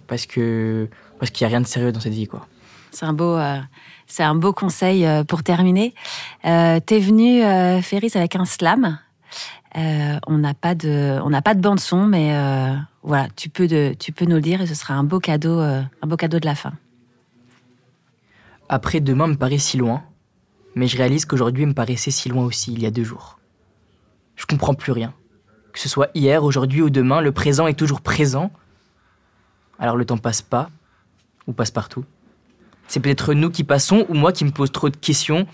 parce 0.07 0.25
que 0.25 0.87
parce 1.19 1.31
qu'il 1.31 1.43
y 1.43 1.45
a 1.45 1.49
rien 1.49 1.61
de 1.61 1.67
sérieux 1.67 1.91
dans 1.91 1.99
cette 1.99 2.13
vie, 2.13 2.27
quoi. 2.27 2.47
C'est 2.91 3.05
un 3.05 3.13
beau, 3.13 3.35
euh, 3.35 3.59
c'est 4.07 4.23
un 4.23 4.35
beau 4.35 4.53
conseil 4.53 5.07
pour 5.27 5.43
terminer. 5.43 5.93
Euh, 6.45 6.79
T'es 6.79 6.99
venu, 6.99 7.41
Ferris, 7.83 8.11
avec 8.15 8.35
un 8.35 8.45
slam. 8.45 8.99
on 9.75 10.37
n'a 10.37 10.53
pas 10.53 10.75
de, 10.75 11.19
pas 11.41 11.53
de 11.53 11.61
bande 11.61 11.79
son, 11.79 12.05
mais 12.05 12.33
voilà, 13.03 13.27
tu 13.35 13.49
peux, 13.49 13.67
de, 13.67 13.95
tu 13.99 14.11
peux 14.11 14.25
nous 14.25 14.35
le 14.35 14.41
dire 14.41 14.61
et 14.61 14.67
ce 14.67 14.75
sera 14.75 14.95
un 14.95 15.03
beau 15.03 15.19
cadeau, 15.19 15.59
un 15.59 16.07
beau 16.07 16.17
cadeau 16.17 16.39
de 16.39 16.45
la 16.45 16.55
fin. 16.55 16.73
Après 18.71 18.99
demain 18.99 19.25
me 19.25 19.35
paraît 19.35 19.57
si 19.57 19.77
loin, 19.77 20.03
mais 20.75 20.85
je 20.85 20.95
réalise 20.95 21.25
qu'aujourd'hui 21.25 21.65
me 21.65 21.73
paraissait 21.73 22.11
si 22.11 22.29
loin 22.29 22.45
aussi 22.45 22.71
il 22.71 22.81
y 22.81 22.85
a 22.85 22.91
deux 22.91 23.03
jours. 23.03 23.39
Je 24.35 24.45
comprends 24.45 24.75
plus 24.75 24.91
rien. 24.91 25.13
Que 25.73 25.79
ce 25.79 25.89
soit 25.89 26.11
hier, 26.13 26.43
aujourd'hui 26.43 26.83
ou 26.83 26.91
demain, 26.91 27.19
le 27.19 27.31
présent 27.31 27.65
est 27.65 27.73
toujours 27.73 28.01
présent. 28.01 28.51
Alors 29.79 29.97
le 29.97 30.05
temps 30.05 30.19
passe 30.19 30.43
pas, 30.43 30.69
ou 31.47 31.53
passe 31.53 31.71
partout. 31.71 32.05
C'est 32.87 32.99
peut-être 32.99 33.33
nous 33.33 33.49
qui 33.49 33.63
passons, 33.63 34.05
ou 34.07 34.13
moi 34.13 34.31
qui 34.31 34.45
me 34.45 34.51
pose 34.51 34.71
trop 34.71 34.89
de 34.89 34.97
questions. 34.97 35.47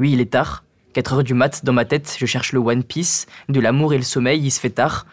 Oui, 0.00 0.12
il 0.12 0.20
est 0.20 0.32
tard. 0.32 0.64
4 0.92 1.12
heures 1.14 1.24
du 1.24 1.34
mat, 1.34 1.64
dans 1.64 1.72
ma 1.72 1.84
tête, 1.84 2.16
je 2.18 2.26
cherche 2.26 2.52
le 2.52 2.58
One 2.58 2.82
Piece. 2.82 3.26
De 3.48 3.60
l'amour 3.60 3.94
et 3.94 3.96
le 3.96 4.02
sommeil, 4.02 4.44
il 4.44 4.50
se 4.50 4.58
fait 4.58 4.70
tard 4.70 5.06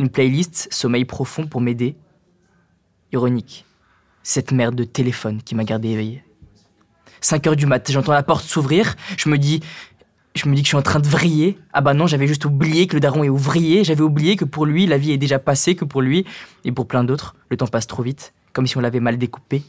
une 0.00 0.08
playlist 0.08 0.66
sommeil 0.72 1.04
profond 1.04 1.46
pour 1.46 1.60
m'aider. 1.60 1.94
Ironique, 3.12 3.66
cette 4.24 4.50
merde 4.50 4.74
de 4.74 4.84
téléphone 4.84 5.42
qui 5.42 5.54
m'a 5.54 5.62
gardé 5.62 5.90
éveillé. 5.90 6.24
5 7.22 7.46
heures 7.46 7.56
du 7.56 7.66
mat, 7.66 7.90
j'entends 7.90 8.12
la 8.12 8.22
porte 8.22 8.44
s'ouvrir, 8.44 8.96
je 9.16 9.28
me 9.28 9.38
dis, 9.38 9.60
je 10.34 10.48
me 10.48 10.54
dis 10.54 10.62
que 10.62 10.66
je 10.66 10.70
suis 10.70 10.76
en 10.76 10.82
train 10.82 11.00
de 11.00 11.06
vriller. 11.06 11.58
Ah 11.72 11.80
bah 11.80 11.94
non, 11.94 12.06
j'avais 12.06 12.26
juste 12.26 12.44
oublié 12.44 12.86
que 12.86 12.94
le 12.94 13.00
daron 13.00 13.24
est 13.24 13.28
ouvrier, 13.28 13.84
j'avais 13.84 14.02
oublié 14.02 14.36
que 14.36 14.44
pour 14.44 14.66
lui, 14.66 14.86
la 14.86 14.98
vie 14.98 15.12
est 15.12 15.18
déjà 15.18 15.38
passée, 15.38 15.74
que 15.74 15.84
pour 15.84 16.02
lui, 16.02 16.26
et 16.64 16.72
pour 16.72 16.86
plein 16.86 17.04
d'autres, 17.04 17.34
le 17.48 17.56
temps 17.56 17.66
passe 17.66 17.86
trop 17.86 18.02
vite, 18.02 18.34
comme 18.52 18.66
si 18.66 18.76
on 18.76 18.80
l'avait 18.80 19.00
mal 19.00 19.18
découpé, 19.18 19.62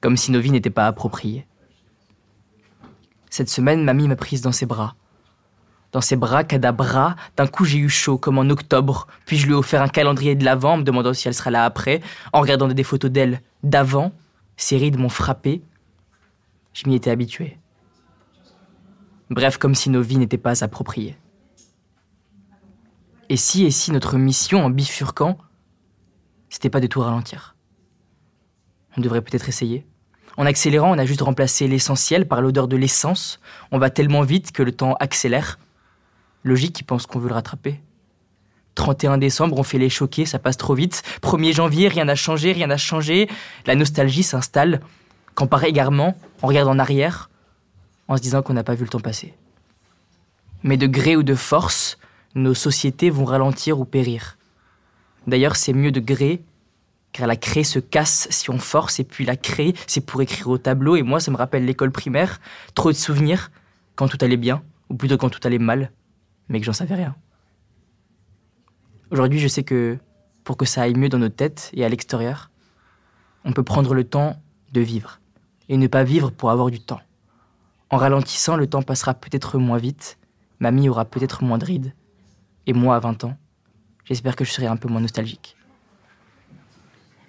comme 0.00 0.16
si 0.16 0.30
nos 0.30 0.40
vies 0.40 0.50
n'étaient 0.50 0.70
pas 0.70 0.86
appropriées. 0.86 1.46
Cette 3.30 3.50
semaine, 3.50 3.82
mamie 3.82 4.06
m'a 4.06 4.16
prise 4.16 4.42
dans 4.42 4.52
ses 4.52 4.66
bras. 4.66 4.94
Dans 5.90 6.00
ses 6.00 6.16
bras, 6.16 6.44
cadabra, 6.44 7.16
d'un 7.36 7.46
coup 7.46 7.64
j'ai 7.64 7.78
eu 7.78 7.88
chaud, 7.88 8.18
comme 8.18 8.38
en 8.38 8.50
octobre, 8.50 9.06
puis 9.26 9.36
je 9.36 9.46
lui 9.46 9.52
ai 9.52 9.56
offert 9.56 9.82
un 9.82 9.88
calendrier 9.88 10.34
de 10.34 10.44
l'avant, 10.44 10.76
me 10.76 10.82
demandant 10.82 11.14
si 11.14 11.28
elle 11.28 11.34
sera 11.34 11.50
là 11.50 11.64
après, 11.64 12.00
en 12.32 12.40
regardant 12.40 12.68
des 12.68 12.82
photos 12.84 13.10
d'elle 13.10 13.40
d'avant, 13.62 14.12
ses 14.56 14.76
rides 14.76 14.98
m'ont 14.98 15.08
frappé. 15.08 15.62
Je 16.74 16.88
m'y 16.88 16.96
étais 16.96 17.10
habitué. 17.10 17.58
Bref, 19.30 19.56
comme 19.56 19.74
si 19.74 19.88
nos 19.88 20.02
vies 20.02 20.18
n'étaient 20.18 20.36
pas 20.36 20.62
appropriées. 20.62 21.16
Et 23.28 23.36
si, 23.36 23.64
et 23.64 23.70
si 23.70 23.90
notre 23.90 24.18
mission 24.18 24.64
en 24.64 24.70
bifurquant, 24.70 25.38
c'était 26.50 26.70
pas 26.70 26.80
de 26.80 26.86
tout 26.86 27.00
ralentir 27.00 27.56
On 28.96 29.00
devrait 29.00 29.22
peut-être 29.22 29.48
essayer. 29.48 29.86
En 30.36 30.46
accélérant, 30.46 30.90
on 30.94 30.98
a 30.98 31.06
juste 31.06 31.22
remplacé 31.22 31.68
l'essentiel 31.68 32.26
par 32.26 32.42
l'odeur 32.42 32.68
de 32.68 32.76
l'essence. 32.76 33.40
On 33.70 33.78
va 33.78 33.88
tellement 33.88 34.22
vite 34.22 34.52
que 34.52 34.62
le 34.62 34.72
temps 34.72 34.94
accélère. 34.94 35.58
Logique 36.42 36.74
qui 36.74 36.82
pense 36.82 37.06
qu'on 37.06 37.20
veut 37.20 37.28
le 37.28 37.34
rattraper. 37.34 37.80
31 38.74 39.18
décembre, 39.18 39.56
on 39.58 39.62
fait 39.62 39.78
les 39.78 39.88
choquer, 39.88 40.26
ça 40.26 40.40
passe 40.40 40.56
trop 40.56 40.74
vite. 40.74 41.02
1er 41.22 41.54
janvier, 41.54 41.86
rien 41.86 42.04
n'a 42.04 42.16
changé, 42.16 42.52
rien 42.52 42.66
n'a 42.66 42.76
changé. 42.76 43.28
La 43.66 43.76
nostalgie 43.76 44.24
s'installe. 44.24 44.80
Quand 45.34 45.46
part 45.46 45.64
égarement, 45.64 46.16
on 46.42 46.46
regarde 46.46 46.68
en 46.68 46.78
arrière, 46.78 47.30
en 48.08 48.16
se 48.16 48.22
disant 48.22 48.42
qu'on 48.42 48.52
n'a 48.52 48.64
pas 48.64 48.74
vu 48.74 48.84
le 48.84 48.90
temps 48.90 49.00
passer. 49.00 49.34
Mais 50.62 50.76
de 50.76 50.86
gré 50.86 51.16
ou 51.16 51.22
de 51.22 51.34
force, 51.34 51.98
nos 52.34 52.54
sociétés 52.54 53.10
vont 53.10 53.24
ralentir 53.24 53.80
ou 53.80 53.84
périr. 53.84 54.36
D'ailleurs, 55.26 55.56
c'est 55.56 55.72
mieux 55.72 55.92
de 55.92 56.00
gré, 56.00 56.42
car 57.12 57.26
la 57.26 57.36
craie 57.36 57.64
se 57.64 57.78
casse 57.78 58.26
si 58.30 58.50
on 58.50 58.58
force, 58.58 58.98
et 59.00 59.04
puis 59.04 59.24
la 59.24 59.36
craie, 59.36 59.72
c'est 59.86 60.00
pour 60.00 60.20
écrire 60.20 60.48
au 60.48 60.58
tableau, 60.58 60.96
et 60.96 61.02
moi, 61.02 61.20
ça 61.20 61.30
me 61.30 61.36
rappelle 61.36 61.64
l'école 61.64 61.92
primaire, 61.92 62.40
trop 62.74 62.90
de 62.90 62.96
souvenirs, 62.96 63.50
quand 63.94 64.08
tout 64.08 64.18
allait 64.20 64.36
bien, 64.36 64.62
ou 64.88 64.94
plutôt 64.94 65.16
quand 65.16 65.30
tout 65.30 65.40
allait 65.44 65.58
mal, 65.58 65.92
mais 66.48 66.60
que 66.60 66.66
j'en 66.66 66.72
savais 66.72 66.94
rien. 66.94 67.14
Aujourd'hui, 69.10 69.38
je 69.38 69.48
sais 69.48 69.62
que 69.62 69.98
pour 70.42 70.56
que 70.56 70.66
ça 70.66 70.82
aille 70.82 70.94
mieux 70.94 71.08
dans 71.08 71.18
nos 71.18 71.28
têtes 71.28 71.70
et 71.72 71.84
à 71.84 71.88
l'extérieur, 71.88 72.50
on 73.44 73.52
peut 73.52 73.62
prendre 73.62 73.94
le 73.94 74.04
temps 74.04 74.36
de 74.72 74.80
vivre, 74.80 75.20
et 75.68 75.76
ne 75.76 75.86
pas 75.86 76.04
vivre 76.04 76.30
pour 76.30 76.50
avoir 76.50 76.70
du 76.70 76.80
temps. 76.80 77.00
En 77.90 77.96
ralentissant, 77.96 78.56
le 78.56 78.66
temps 78.66 78.82
passera 78.82 79.14
peut-être 79.14 79.58
moins 79.58 79.78
vite, 79.78 80.18
mamie 80.58 80.88
aura 80.88 81.04
peut-être 81.04 81.44
moins 81.44 81.58
de 81.58 81.64
rides, 81.64 81.94
et 82.66 82.72
moi, 82.72 82.96
à 82.96 83.00
20 83.00 83.24
ans, 83.24 83.36
j'espère 84.04 84.36
que 84.36 84.44
je 84.44 84.50
serai 84.50 84.66
un 84.66 84.76
peu 84.76 84.88
moins 84.88 85.00
nostalgique. 85.00 85.56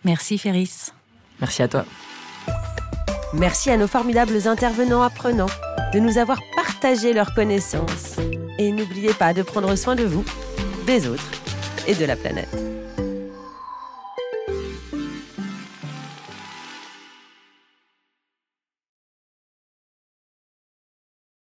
Merci 0.04 0.38
Féris. 0.38 0.92
Merci 1.40 1.64
à 1.64 1.68
toi. 1.68 1.86
Merci 3.34 3.70
à 3.70 3.78
nos 3.78 3.88
formidables 3.88 4.48
intervenants 4.48 5.02
apprenants 5.02 5.50
de 5.94 6.00
nous 6.00 6.18
avoir 6.18 6.40
partagé 6.56 7.14
leurs 7.14 7.34
connaissances. 7.34 8.18
Et 8.58 8.72
n'oubliez 8.72 9.14
pas 9.14 9.34
de 9.34 9.42
prendre 9.42 9.76
soin 9.76 9.96
de 9.96 10.04
vous, 10.04 10.24
des 10.86 11.08
autres 11.08 11.32
et 11.88 11.96
de 11.96 12.06
la 12.06 12.16
planète. 12.16 12.56